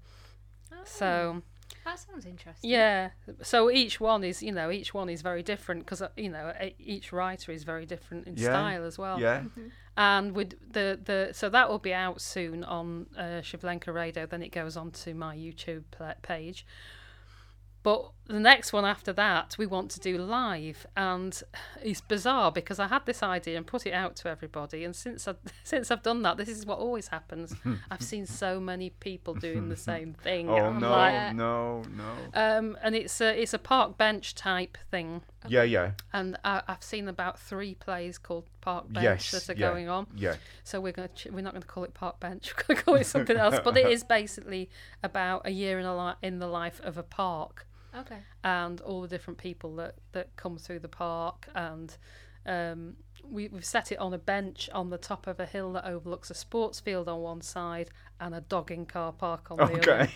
so 0.84 1.42
that 1.84 1.98
sounds 1.98 2.26
interesting. 2.26 2.70
yeah. 2.70 3.10
So 3.42 3.70
each 3.70 4.00
one 4.00 4.24
is, 4.24 4.42
you 4.42 4.52
know, 4.52 4.70
each 4.70 4.94
one 4.94 5.08
is 5.08 5.20
very 5.22 5.42
different 5.42 5.80
because 5.84 6.02
you 6.16 6.28
know 6.30 6.52
e- 6.62 6.74
each 6.78 7.12
writer 7.12 7.50
is 7.52 7.64
very 7.64 7.86
different 7.86 8.26
in 8.26 8.36
Yeah. 8.36 8.44
style 8.50 8.84
as 8.84 8.98
well. 8.98 9.20
Yeah. 9.20 9.44
And 9.96 10.32
with 10.32 10.50
the 10.72 10.98
the 11.04 11.30
so 11.32 11.48
that 11.50 11.68
will 11.68 11.78
be 11.78 11.92
out 11.92 12.20
soon 12.20 12.62
on 12.64 13.06
uh, 13.16 13.42
Shivlenka 13.42 13.92
Radio. 13.92 14.26
Then 14.26 14.42
it 14.42 14.52
goes 14.52 14.76
on 14.76 14.90
to 14.92 15.12
my 15.14 15.36
YouTube 15.36 15.84
page. 16.22 16.64
But 17.82 18.12
the 18.26 18.38
next 18.40 18.72
one 18.72 18.84
after 18.84 19.12
that, 19.14 19.56
we 19.58 19.66
want 19.66 19.90
to 19.90 20.00
do 20.00 20.16
live, 20.16 20.86
and 20.96 21.42
it's 21.82 22.00
bizarre 22.00 22.52
because 22.52 22.78
I 22.78 22.86
had 22.86 23.04
this 23.04 23.22
idea 23.22 23.56
and 23.56 23.66
put 23.66 23.84
it 23.86 23.92
out 23.92 24.16
to 24.16 24.28
everybody, 24.28 24.84
and 24.84 24.94
since 24.94 25.26
I 25.26 25.34
since 25.64 25.90
I've 25.90 26.02
done 26.02 26.22
that, 26.22 26.36
this 26.36 26.48
is 26.48 26.64
what 26.64 26.78
always 26.78 27.08
happens. 27.08 27.54
I've 27.90 28.02
seen 28.02 28.26
so 28.26 28.60
many 28.60 28.90
people 28.90 29.34
doing 29.34 29.68
the 29.68 29.76
same 29.90 30.14
thing. 30.14 30.48
Oh 30.48 30.56
I'm 30.56 30.78
no, 30.78 30.90
like, 30.90 31.34
no, 31.34 31.82
no. 31.96 32.12
um, 32.34 32.78
and 32.82 32.94
it's 32.94 33.20
a 33.20 33.40
it's 33.40 33.54
a 33.54 33.58
park 33.58 33.98
bench 33.98 34.34
type 34.34 34.78
thing, 34.90 35.22
Yeah, 35.48 35.64
yeah. 35.64 35.92
and 36.12 36.38
I, 36.44 36.62
I've 36.68 36.82
seen 36.82 37.08
about 37.08 37.38
three 37.40 37.74
plays 37.74 38.18
called 38.18 38.44
Park 38.60 38.92
Bench 38.92 39.04
Yes. 39.04 39.30
that 39.46 39.50
are 39.50 39.58
yeah, 39.58 39.68
going 39.68 39.88
on. 39.88 40.06
Yeah. 40.16 40.36
So 40.62 40.80
we're 40.80 40.92
going 40.92 41.08
to 41.14 41.30
we're 41.30 41.40
not 41.42 41.52
going 41.52 41.62
to 41.62 41.68
call 41.68 41.84
it 41.84 41.92
Park 41.94 42.20
Bench. 42.20 42.54
We're 42.56 42.64
going 42.74 42.78
to 42.78 42.84
call 42.84 42.94
it 42.94 43.06
something 43.06 43.36
else. 43.36 43.58
But 43.64 43.76
it 43.76 43.86
is 43.90 44.04
basically 44.04 44.70
about 45.02 45.42
a 45.44 45.50
year 45.50 45.80
in 45.80 45.86
a 45.86 45.96
li- 46.06 46.14
in 46.22 46.38
the 46.38 46.46
life 46.46 46.80
of 46.84 46.96
a 46.96 47.02
park 47.02 47.66
Okay. 47.96 48.18
and 48.42 48.80
all 48.80 49.02
the 49.02 49.08
different 49.08 49.38
people 49.38 49.76
that 49.76 49.96
that 50.12 50.34
come 50.36 50.58
through 50.58 50.80
the 50.80 50.88
park 50.88 51.48
and. 51.54 51.96
Um, 52.44 52.96
we, 53.24 53.46
we've 53.48 53.64
set 53.64 53.92
it 53.92 53.98
on 53.98 54.12
a 54.12 54.18
bench 54.18 54.68
on 54.74 54.90
the 54.90 54.98
top 54.98 55.28
of 55.28 55.38
a 55.38 55.46
hill 55.46 55.72
that 55.74 55.84
overlooks 55.84 56.28
a 56.28 56.34
sports 56.34 56.80
field 56.80 57.08
on 57.08 57.20
one 57.20 57.40
side 57.40 57.90
and 58.20 58.34
a 58.34 58.40
dogging 58.40 58.84
car 58.84 59.12
park 59.12 59.50
on 59.50 59.58
the 59.58 59.64
other. 59.64 59.78
Okay. 59.78 60.10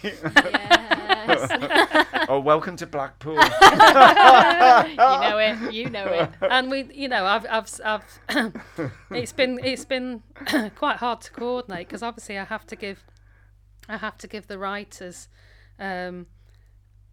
Yes. 1.29 2.27
oh, 2.29 2.41
welcome 2.41 2.77
to 2.77 2.87
Blackpool. 2.87 3.35
you 3.35 3.41
know 3.41 5.39
it. 5.39 5.73
You 5.73 5.91
know 5.91 6.07
it. 6.07 6.31
and 6.41 6.71
we 6.71 6.89
you 6.93 7.09
know 7.09 7.25
i've 7.25 7.47
i've, 7.51 7.81
I've 7.85 8.93
it's 9.11 9.33
been 9.33 9.59
it's 9.63 9.85
been 9.85 10.23
quite 10.77 10.97
hard 10.97 11.21
to 11.23 11.31
coordinate 11.31 11.89
because 11.89 12.03
obviously 12.03 12.39
i 12.39 12.45
have 12.45 12.67
to 12.69 12.77
give 12.77 13.05
i 13.89 13.97
have 13.97 14.19
to 14.19 14.27
give 14.27 14.47
the 14.47 14.59
writers 14.59 15.29
um 15.79 16.27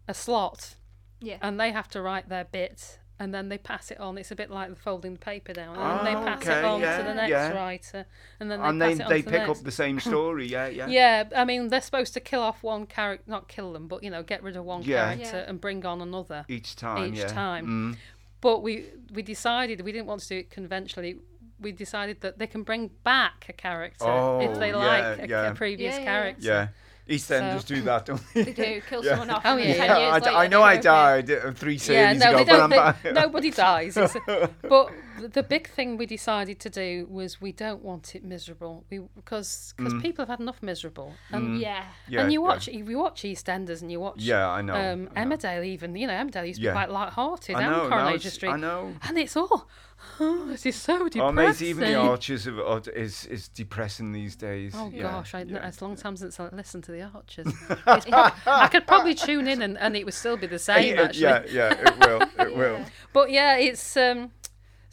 a 0.08 0.14
slot 0.14 0.74
Yeah. 1.20 1.38
and 1.40 1.58
they 1.58 1.72
have 1.72 1.88
to 1.90 2.02
write 2.02 2.28
their 2.28 2.44
bit 2.44 2.98
and 3.18 3.32
then 3.32 3.48
they 3.48 3.58
pass 3.58 3.92
it 3.92 4.00
on. 4.00 4.18
It's 4.18 4.32
a 4.32 4.34
bit 4.34 4.50
like 4.50 4.76
folding 4.76 5.12
the 5.12 5.18
paper 5.20 5.52
down, 5.52 5.76
and 5.78 5.98
then 6.00 6.04
they 6.04 6.20
Oh, 6.20 6.24
pass 6.24 6.42
okay, 6.42 6.58
it 6.58 6.64
on 6.64 6.80
yeah, 6.80 6.98
to 6.98 7.04
the 7.04 7.14
next 7.14 7.30
yeah. 7.30 7.50
writer, 7.52 8.06
and 8.40 8.50
then 8.50 8.60
they 8.60 8.66
and 8.66 8.80
pass 8.80 8.88
they 8.88 8.92
it 8.94 9.04
on 9.04 9.08
they 9.10 9.18
to 9.20 9.24
the 9.24 9.30
pick 9.30 9.40
next. 9.46 9.58
up 9.60 9.64
the 9.64 9.70
same 9.70 10.00
story. 10.10 10.46
Yeah, 10.48 10.66
yeah. 10.66 10.86
Yeah, 10.88 11.24
I 11.36 11.44
mean 11.44 11.68
they're 11.68 11.80
supposed 11.80 12.12
to 12.14 12.20
kill 12.20 12.40
off 12.42 12.64
one 12.64 12.86
character, 12.86 13.24
not 13.30 13.46
kill 13.46 13.72
them, 13.72 13.86
but 13.86 14.02
you 14.02 14.10
know 14.10 14.24
get 14.24 14.42
rid 14.42 14.56
of 14.56 14.64
one 14.64 14.82
Yeah. 14.82 15.14
character 15.14 15.36
Yeah. 15.38 15.48
and 15.48 15.60
bring 15.60 15.86
on 15.86 16.00
another. 16.02 16.44
Each 16.48 16.74
time. 16.74 17.14
Each 17.14 17.20
yeah. 17.20 17.28
time. 17.28 17.66
Mm. 17.94 17.96
But 18.40 18.62
we 18.64 18.86
we 19.12 19.22
decided 19.22 19.82
we 19.82 19.92
didn't 19.92 20.08
want 20.08 20.22
to 20.22 20.28
do 20.28 20.38
it 20.38 20.50
conventionally. 20.50 21.20
We 21.60 21.70
decided 21.70 22.20
that 22.22 22.40
they 22.40 22.48
can 22.48 22.64
bring 22.64 22.90
back 23.04 23.46
a 23.48 23.52
character 23.52 24.06
Oh, 24.08 24.40
if 24.40 24.58
they 24.58 24.70
yeah, 24.70 24.76
like 24.76 25.18
a, 25.20 25.28
yeah. 25.28 25.50
a 25.52 25.54
previous 25.54 25.94
Yeah, 25.94 26.00
yeah, 26.00 26.04
yeah. 26.04 26.20
character. 26.20 26.42
Yeah. 26.46 26.68
EastEnders 27.08 27.60
so. 27.60 27.74
do 27.74 27.82
that, 27.82 28.06
don't 28.06 28.22
they? 28.32 28.44
They 28.44 28.52
do, 28.52 28.80
kill 28.88 29.04
yeah. 29.04 29.10
someone 29.10 29.30
off. 29.30 29.42
Oh, 29.44 29.56
yeah. 29.56 29.84
yeah. 29.84 29.94
I, 29.94 30.14
later, 30.14 30.30
I 30.30 30.46
know 30.46 30.62
I 30.62 30.76
died 30.78 31.30
uh, 31.30 31.52
three 31.52 31.76
series 31.76 32.18
yeah, 32.18 32.30
no, 32.30 32.38
ago, 32.38 32.44
but 32.46 32.60
I'm 32.60 32.70
back. 32.70 33.04
Nobody 33.12 33.50
dies. 33.50 33.94
but 34.62 34.90
the- 35.20 35.28
the 35.28 35.42
big 35.42 35.68
thing 35.68 35.96
we 35.96 36.06
decided 36.06 36.58
to 36.60 36.70
do 36.70 37.06
was 37.10 37.40
we 37.40 37.52
don't 37.52 37.82
want 37.82 38.14
it 38.14 38.24
miserable. 38.24 38.84
We 38.90 39.00
because 39.14 39.74
because 39.76 39.94
people 40.02 40.22
have 40.22 40.28
had 40.28 40.40
enough 40.40 40.62
miserable. 40.62 41.14
And, 41.30 41.58
Yeah. 41.60 41.82
Mm. 41.82 41.86
Yeah, 42.08 42.20
and 42.22 42.32
you 42.32 42.40
yeah. 42.42 42.48
watch 42.48 42.68
you 42.68 42.98
watch 42.98 43.22
EastEnders 43.22 43.82
and 43.82 43.90
you 43.92 44.00
watch 44.00 44.16
Yeah, 44.20 44.48
I 44.48 44.60
know. 44.62 44.74
um, 44.74 45.08
I 45.16 45.24
know. 45.24 45.36
Emmerdale 45.36 45.64
even 45.64 45.94
you 45.96 46.06
know 46.06 46.14
Emmerdale 46.14 46.46
used 46.48 46.60
to 46.60 46.64
Yeah. 46.64 46.72
be 46.72 46.74
quite 46.76 46.90
light-hearted 46.90 47.56
I 47.56 47.62
and 47.62 47.70
know, 47.70 47.82
no, 47.84 47.88
Coronation 47.90 48.16
it's- 48.16 48.32
Street 48.34 48.50
I 48.50 48.56
know. 48.56 48.94
and 49.06 49.18
it's 49.18 49.36
all 49.36 49.68
oh 50.20 50.46
this 50.48 50.66
is 50.66 50.76
so 50.76 51.08
depressing. 51.08 51.20
Oh, 51.22 51.32
mate, 51.32 51.62
even 51.62 51.84
the 51.90 51.94
Archers 51.94 52.46
of, 52.46 52.58
are- 52.58 52.90
is 52.94 53.24
is 53.26 53.48
depressing 53.48 54.12
these 54.12 54.36
days. 54.36 54.74
Oh 54.76 54.90
Yeah, 54.92 55.02
gosh, 55.02 55.34
I, 55.34 55.42
yeah. 55.42 55.66
it's 55.68 55.80
a 55.80 55.84
long 55.86 55.96
time 55.96 56.16
since 56.16 56.38
I 56.40 56.48
listened 56.48 56.84
to 56.84 56.92
the 56.92 57.02
Archers. 57.02 57.46
It's 57.86 58.06
I 58.46 58.68
could 58.68 58.86
probably 58.86 59.14
tune 59.14 59.46
in 59.48 59.62
and, 59.62 59.78
and 59.78 59.96
it 59.96 60.04
would 60.04 60.14
still 60.14 60.36
be 60.36 60.46
the 60.46 60.58
same. 60.70 60.94
Yeah, 60.96 61.02
Actually, 61.02 61.22
yeah, 61.22 61.42
yeah, 61.50 61.88
it 61.88 61.98
will, 61.98 62.22
it 62.46 62.56
will. 62.56 62.80
But 63.12 63.30
yeah, 63.30 63.56
it's 63.56 63.96
um, 63.96 64.32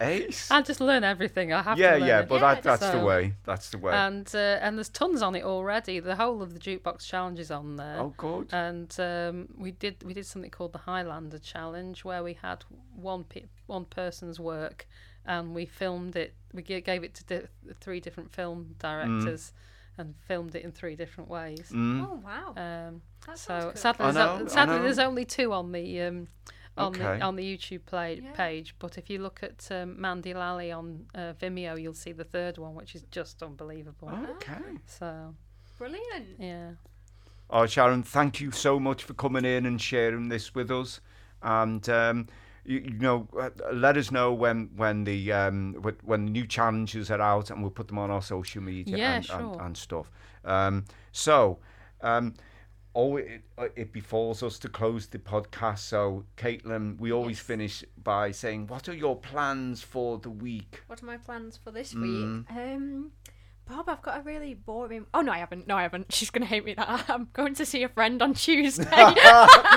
Ace. 0.00 0.50
I 0.50 0.62
just 0.62 0.80
learn 0.80 1.04
everything. 1.04 1.52
I 1.52 1.62
have 1.62 1.78
yeah, 1.78 1.92
to 1.94 1.98
learn 1.98 2.08
yeah, 2.08 2.20
it. 2.20 2.28
but 2.28 2.34
Yeah, 2.40 2.54
that, 2.54 2.62
that's 2.62 2.90
the 2.90 3.00
way. 3.04 3.34
That's 3.44 3.70
the 3.70 3.78
way. 3.78 3.92
and 3.94 4.30
uh, 4.34 4.38
and 4.60 4.76
there's 4.76 4.88
tons 4.88 5.22
on 5.22 5.34
it 5.34 5.44
already. 5.44 6.00
The 6.00 6.16
whole 6.16 6.42
of 6.42 6.54
the 6.54 6.60
jukebox 6.60 7.06
challenge 7.06 7.38
is 7.38 7.50
on 7.50 7.76
there. 7.76 7.98
oh, 7.98 8.14
good. 8.16 8.48
And 8.52 8.94
um, 9.00 9.48
we 9.56 9.70
did 9.72 10.02
we 10.04 10.14
did 10.14 10.26
something 10.26 10.50
called 10.50 10.72
the 10.72 10.78
Highlander 10.78 11.38
Challenge, 11.38 12.04
where 12.04 12.22
we 12.22 12.34
had 12.34 12.64
one 12.94 13.24
pe- 13.24 13.46
one 13.66 13.84
person's 13.86 14.38
work, 14.38 14.86
and 15.28 15.54
we 15.54 15.64
filmed 15.66 16.16
it. 16.16 16.34
We 16.52 16.62
gave 16.62 17.04
it 17.04 17.14
to 17.14 17.24
di- 17.24 17.46
three 17.80 18.00
different 18.00 18.32
film 18.34 18.74
directors, 18.80 19.52
and 19.96 20.14
filmed 20.26 20.54
it 20.56 20.64
in 20.64 20.72
three 20.72 20.96
different 20.96 21.30
ways. 21.30 21.70
Mm. 21.72 22.06
Oh 22.10 22.14
wow. 22.24 22.48
Um, 22.56 23.02
That 23.26 23.38
so 23.38 23.60
cool. 23.60 23.72
sadly, 23.76 24.06
I 24.06 24.10
there's, 24.12 24.26
know, 24.26 24.42
o- 24.42 24.44
I 24.44 24.48
sadly 24.48 24.78
there's 24.78 24.98
only 24.98 25.24
two 25.24 25.52
on 25.52 25.70
the 25.72 26.00
um, 26.02 26.28
on 26.76 26.94
Okay. 26.94 27.18
the 27.18 27.20
on 27.24 27.36
the 27.36 27.44
YouTube 27.56 27.84
play, 27.86 28.20
Yeah. 28.22 28.32
page. 28.32 28.74
But 28.78 28.96
if 28.98 29.10
you 29.10 29.18
look 29.18 29.42
at 29.42 29.68
um, 29.70 30.00
Mandy 30.00 30.32
Lally 30.34 30.72
on 30.72 31.06
uh, 31.14 31.32
Vimeo, 31.40 31.80
you'll 31.80 31.94
see 31.94 32.12
the 32.12 32.24
third 32.24 32.56
one, 32.58 32.74
which 32.74 32.94
is 32.94 33.02
just 33.10 33.42
unbelievable. 33.42 34.10
Okay. 34.36 34.78
So 34.86 35.34
Brilliant. 35.78 36.26
yeah. 36.38 36.70
Oh, 37.50 37.66
Sharon, 37.66 38.02
thank 38.02 38.40
you 38.40 38.50
so 38.50 38.78
much 38.78 39.04
for 39.04 39.14
coming 39.14 39.44
in 39.44 39.64
and 39.66 39.80
sharing 39.80 40.28
this 40.28 40.54
with 40.54 40.70
us. 40.70 41.00
And 41.42 41.88
um, 41.88 42.26
you, 42.68 42.78
you 42.80 42.98
know, 42.98 43.28
uh, 43.38 43.50
let 43.72 43.96
us 43.96 44.10
know 44.12 44.32
when 44.32 44.70
when 44.76 45.04
the 45.04 45.32
um, 45.32 45.74
when 46.04 46.26
the 46.26 46.30
new 46.32 46.46
challenges 46.46 47.10
are 47.10 47.20
out, 47.20 47.50
and 47.50 47.62
we'll 47.62 47.70
put 47.70 47.88
them 47.88 47.98
on 47.98 48.10
our 48.10 48.22
social 48.22 48.62
media 48.62 48.98
Yeah, 48.98 49.14
and, 49.16 49.24
sure. 49.24 49.38
and, 49.38 49.56
and 49.60 49.76
stuff. 49.76 50.10
Um, 50.44 50.84
so, 51.12 51.58
um, 52.02 52.34
oh, 52.94 53.16
it, 53.16 53.42
it 53.76 53.92
befalls 53.92 54.42
us 54.42 54.58
to 54.60 54.68
close 54.68 55.06
the 55.08 55.18
podcast. 55.18 55.78
So, 55.78 56.24
Caitlin, 56.36 56.98
we 56.98 57.12
always 57.12 57.38
Yes. 57.38 57.46
finish 57.46 57.84
by 58.02 58.32
saying, 58.32 58.66
"What 58.68 58.88
are 58.88 58.94
your 58.94 59.16
plans 59.16 59.82
for 59.82 60.18
the 60.18 60.30
week?" 60.30 60.82
What 60.86 61.02
are 61.02 61.06
my 61.06 61.16
plans 61.18 61.56
for 61.56 61.70
this 61.70 61.94
Mm. 61.94 62.02
week? 62.02 62.56
Um, 62.58 63.12
Bob, 63.68 63.88
I've 63.88 64.00
got 64.02 64.18
a 64.18 64.22
really 64.22 64.54
boring. 64.54 65.06
Oh 65.12 65.20
no, 65.20 65.30
I 65.30 65.38
haven't. 65.38 65.66
No, 65.66 65.76
I 65.76 65.82
haven't. 65.82 66.06
She's 66.12 66.30
gonna 66.30 66.46
hate 66.46 66.64
me 66.64 66.74
that 66.74 67.04
I'm 67.08 67.28
going 67.32 67.54
to 67.54 67.66
see 67.66 67.82
a 67.82 67.88
friend 67.88 68.22
on 68.22 68.34
Tuesday. 68.34 68.86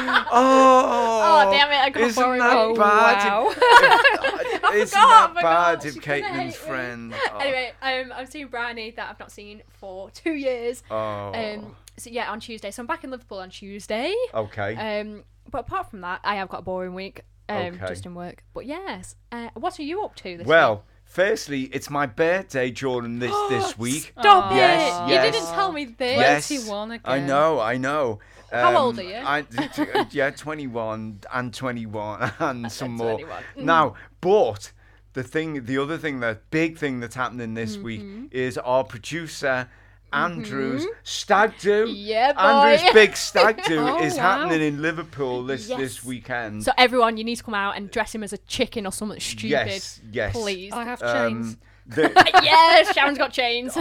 Oh, 0.03 0.29
oh, 0.33 1.51
damn 1.51 1.69
it, 1.71 1.75
I 1.75 1.89
got 1.89 2.03
isn't 2.03 2.23
boring 2.23 2.39
that 2.39 2.75
bad? 2.77 3.29
wow. 3.29 3.49
If- 3.51 4.75
isn't 4.75 4.99
forgot, 4.99 5.33
that 5.35 5.43
I 5.45 5.75
bad 5.75 5.85
if 5.85 5.95
Caitlin's 5.95 6.55
friend? 6.55 7.13
Oh. 7.33 7.37
anyway, 7.39 7.73
um, 7.81 8.13
I'm 8.15 8.25
seeing 8.25 8.47
Bryony 8.47 8.91
that 8.91 9.09
I've 9.09 9.19
not 9.19 9.31
seen 9.31 9.61
for 9.67 10.09
two 10.11 10.33
years. 10.33 10.83
Oh. 10.89 11.33
Um, 11.33 11.75
so 11.97 12.09
yeah, 12.09 12.31
on 12.31 12.39
Tuesday. 12.39 12.71
So 12.71 12.81
I'm 12.81 12.87
back 12.87 13.03
in 13.03 13.11
Liverpool 13.11 13.39
on 13.39 13.49
Tuesday. 13.49 14.13
okay. 14.33 15.01
Um, 15.01 15.23
but 15.49 15.61
apart 15.61 15.89
from 15.89 16.01
that, 16.01 16.21
I 16.23 16.35
have 16.35 16.47
got 16.49 16.59
a 16.59 16.63
boring 16.63 16.93
week. 16.93 17.21
Um, 17.49 17.57
Okay. 17.75 17.87
just 17.87 18.05
in 18.05 18.15
work. 18.15 18.43
But 18.53 18.65
yes, 18.65 19.15
uh, 19.31 19.49
what 19.55 19.77
are 19.79 19.83
you 19.83 20.03
up 20.03 20.15
to 20.17 20.37
this 20.37 20.39
week? 20.39 20.47
well, 20.47 20.75
week? 20.75 20.83
Firstly, 21.11 21.63
it's 21.73 21.89
my 21.89 22.05
birthday 22.05 22.71
Jordan. 22.71 23.19
this 23.19 23.35
this 23.49 23.77
week. 23.77 24.13
Stop 24.19 24.45
Aw. 24.51 24.53
it! 24.53 24.57
Yes, 24.57 25.09
You 25.09 25.31
didn't 25.31 25.53
tell 25.53 25.71
me 25.71 25.85
this. 25.85 26.17
Yes, 26.17 26.47
21 26.47 26.91
I 26.91 26.95
again. 26.95 27.27
know, 27.27 27.59
I 27.59 27.77
know. 27.77 28.19
How 28.51 28.69
Um, 28.69 28.75
old 28.77 28.99
are 28.99 29.03
you? 29.03 29.15
I, 29.23 29.41
t- 29.43 29.67
t- 29.73 29.91
uh, 29.93 30.05
yeah, 30.11 30.29
21 30.31 31.19
and 31.33 31.53
21 31.53 32.31
and 32.39 32.71
some 32.71 32.91
more. 32.97 33.13
21. 33.19 33.43
Now, 33.57 33.95
but 34.19 34.71
the 35.13 35.23
thing, 35.23 35.65
the 35.65 35.77
other 35.77 35.97
thing, 35.97 36.19
the 36.19 36.39
big 36.49 36.77
thing 36.77 36.99
that's 36.99 37.15
happening 37.15 37.53
this 37.53 37.75
Mm-hmm. 37.77 37.83
week 38.23 38.29
is 38.33 38.57
our 38.57 38.83
producer. 38.83 39.69
Andrew's 40.13 40.85
stag 41.03 41.53
do. 41.59 41.87
Yeah, 41.89 42.33
boy. 42.33 42.39
Andrew's 42.41 42.93
big 42.93 43.15
stag 43.27 43.63
do 43.63 43.79
Oh, 43.79 44.03
is 44.03 44.15
wow. 44.15 44.21
happening 44.21 44.61
in 44.61 44.81
Liverpool 44.81 45.43
this 45.43 45.69
Yes. 45.69 45.79
this 45.79 46.03
weekend. 46.03 46.63
So 46.63 46.71
everyone, 46.77 47.17
you 47.17 47.23
need 47.23 47.37
to 47.37 47.43
come 47.43 47.53
out 47.53 47.77
and 47.77 47.89
dress 47.89 48.13
him 48.13 48.23
as 48.23 48.33
a 48.33 48.37
chicken 48.39 48.85
or 48.85 48.91
something 48.91 49.19
stupid. 49.19 49.49
yes, 49.49 50.01
yes. 50.11 50.33
Please. 50.33 50.73
I 50.73 50.83
have 50.83 50.99
chains. 50.99 51.53
Um, 51.53 51.59
the, 51.87 52.11
yes, 52.43 52.93
Sharon's 52.93 53.17
got 53.17 53.33
chains. 53.33 53.75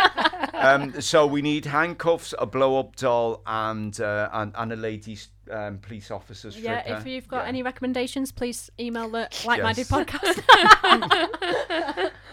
um, 0.54 1.00
so 1.00 1.26
we 1.26 1.42
need 1.42 1.66
handcuffs, 1.66 2.34
a 2.38 2.46
blow-up 2.46 2.96
doll, 2.96 3.42
and 3.46 3.98
uh, 4.00 4.28
and, 4.32 4.52
and 4.56 4.72
a 4.72 4.76
lady 4.76 5.18
um, 5.50 5.78
police 5.78 6.10
officers. 6.10 6.54
stripper. 6.54 6.82
yeah, 6.86 6.98
if 6.98 7.06
you've 7.06 7.28
got 7.28 7.42
Yeah. 7.42 7.48
any 7.48 7.62
recommendations, 7.62 8.32
please 8.32 8.70
email 8.78 9.08
the 9.08 9.28
like-minded 9.44 9.86
Yes. 9.90 9.90
podcast. 10.06 10.40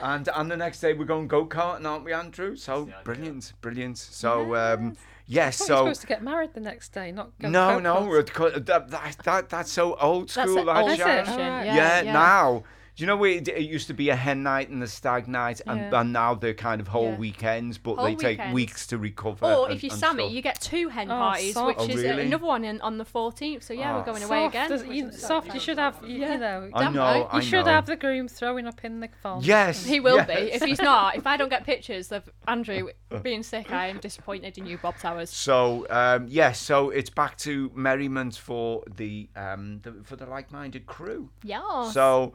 And 0.02 0.30
and 0.34 0.52
the 0.52 0.58
next 0.58 0.80
day 0.80 0.94
we're 0.94 1.06
going 1.06 1.28
go 1.28 1.46
karting, 1.46 1.86
aren't 1.86 2.06
we, 2.06 2.14
Andrew? 2.14 2.56
So 2.56 2.90
brilliant, 3.04 3.54
brilliant. 3.62 3.98
So 3.98 4.56
um, 4.56 4.96
yes, 5.26 5.62
I 5.62 5.66
thought 5.66 5.68
you 5.68 5.74
were 5.74 5.78
so 5.80 5.86
supposed 5.86 6.02
to 6.02 6.08
get 6.08 6.24
married 6.24 6.54
the 6.54 6.60
next 6.60 6.90
day, 6.90 7.12
not 7.12 7.32
go 7.40 7.50
no, 7.50 7.80
no, 7.80 7.96
off. 7.98 8.08
we're 8.08 8.24
co- 8.24 8.52
that, 8.52 8.90
that, 8.92 9.18
that 9.24 9.50
that's 9.50 9.72
so 9.72 9.96
old 9.96 10.30
That's 10.30 10.52
school. 10.52 10.62
it, 10.62 10.66
that 10.66 10.78
old 10.78 10.92
Is? 10.92 10.98
Sharon. 10.98 11.26
fashioned. 11.26 11.40
Yeah, 11.40 11.64
yeah, 11.76 12.02
yeah. 12.02 12.14
now 12.14 12.64
Do 12.98 13.04
you 13.04 13.08
know 13.08 13.16
where 13.16 13.30
it, 13.30 13.48
it 13.48 13.62
used 13.62 13.86
to 13.88 13.94
be 13.94 14.10
a 14.10 14.16
hen 14.16 14.42
night 14.42 14.70
and 14.70 14.82
a 14.82 14.88
stag 14.88 15.28
night, 15.28 15.62
and, 15.68 15.80
Yeah. 15.80 16.02
and 16.02 16.12
now 16.12 16.34
they're 16.34 16.56
kind 16.56 16.82
of 16.82 16.88
whole 16.88 17.12
Yeah. 17.12 17.18
weekends, 17.18 17.78
but 17.78 17.94
Whole 17.98 18.06
they 18.06 18.16
take 18.16 18.40
weekends. 18.40 18.54
weeks 18.56 18.88
to 18.88 18.98
recover. 18.98 19.46
Or 19.46 19.66
and- 19.68 19.76
if 19.76 19.84
you're 19.84 19.92
and 19.92 20.00
Sammy, 20.00 20.24
stuff. 20.24 20.34
you 20.34 20.42
get 20.42 20.60
two 20.62 20.90
hen 20.90 21.12
Oh, 21.12 21.16
parties, 21.16 21.54
soft. 21.54 21.80
which 21.80 21.90
Oh, 21.92 21.94
is 21.94 22.04
another 22.04 22.44
one 22.44 22.66
in, 22.66 22.82
on 22.82 22.98
the 22.98 23.06
14th. 23.06 23.62
So 23.62 23.76
yeah, 23.76 23.94
Oh. 23.94 24.00
we're 24.00 24.06
going 24.06 24.24
away 24.24 24.46
again. 24.48 24.68
does- 24.68 24.84
you, 24.84 25.10
is 25.10 25.22
soft. 25.22 25.54
You 25.54 25.60
should 25.60 25.78
have. 25.78 26.00
You, 26.02 26.18
Yeah. 26.22 26.32
you 26.34 26.38
know. 26.40 26.70
I 26.74 26.90
know, 26.90 27.00
right. 27.00 27.28
I 27.30 27.36
You 27.36 27.42
should 27.44 27.66
know. 27.68 27.72
have 27.72 27.86
the 27.86 27.96
groom 27.98 28.28
throwing 28.28 28.66
up 28.66 28.84
in 28.84 29.00
the 29.00 29.10
farm. 29.22 29.42
Yes, 29.44 29.86
He 29.86 30.00
will 30.00 30.16
yes. 30.16 30.26
be. 30.28 30.34
If 30.34 30.64
he's 30.64 30.82
not, 30.82 31.16
if 31.18 31.28
I 31.28 31.38
don't 31.38 31.50
get 31.50 31.66
pictures 31.74 32.12
of 32.12 32.28
Andrew 32.48 32.88
being 33.22 33.44
sick, 33.44 33.72
I 33.72 33.90
am 33.90 34.00
disappointed 34.00 34.58
in 34.58 34.66
you, 34.66 34.80
Bob 34.80 34.98
Towers. 34.98 35.30
So 35.30 35.86
um, 35.92 36.26
yes, 36.28 36.60
so 36.60 36.90
it's 36.90 37.12
back 37.12 37.38
to 37.40 37.70
merriment 37.76 38.36
for 38.38 38.84
the, 38.96 39.30
um, 39.36 39.82
the 39.84 39.94
for 40.04 40.16
the 40.16 40.26
like-minded 40.26 40.88
crew. 40.88 41.30
Yeah. 41.44 41.92
So 41.92 42.34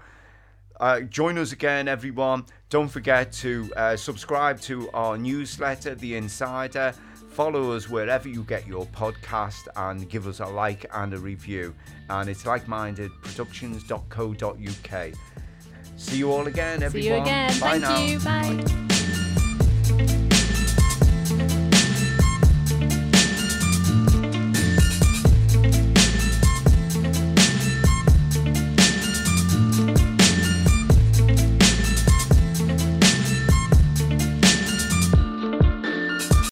uh, 0.80 1.00
join 1.00 1.36
us 1.38 1.52
again, 1.52 1.88
everyone. 1.88 2.44
Don't 2.70 2.88
forget 2.88 3.30
to 3.32 3.70
uh, 3.76 3.96
subscribe 3.96 4.60
to 4.62 4.90
our 4.92 5.16
newsletter, 5.18 5.94
The 5.94 6.16
Insider. 6.16 6.94
Follow 7.30 7.72
us 7.72 7.88
wherever 7.88 8.28
you 8.28 8.42
get 8.44 8.66
your 8.66 8.84
podcast 8.86 9.68
and 9.76 10.08
give 10.10 10.26
us 10.26 10.40
a 10.40 10.46
like 10.46 10.84
and 10.92 11.14
a 11.14 11.18
review. 11.18 11.74
And 12.10 12.28
it's 12.28 12.42
likemindedproductions.co.uk. 12.44 15.12
See 15.96 16.16
you 16.18 16.32
all 16.32 16.46
again, 16.46 16.82
everyone. 16.82 17.02
See 17.02 17.08
you 17.08 17.14
again. 17.14 17.48
Bye 17.60 17.78
Thank 17.78 17.82
now. 17.82 18.02
you. 18.02 18.18
Bye. 20.28 20.38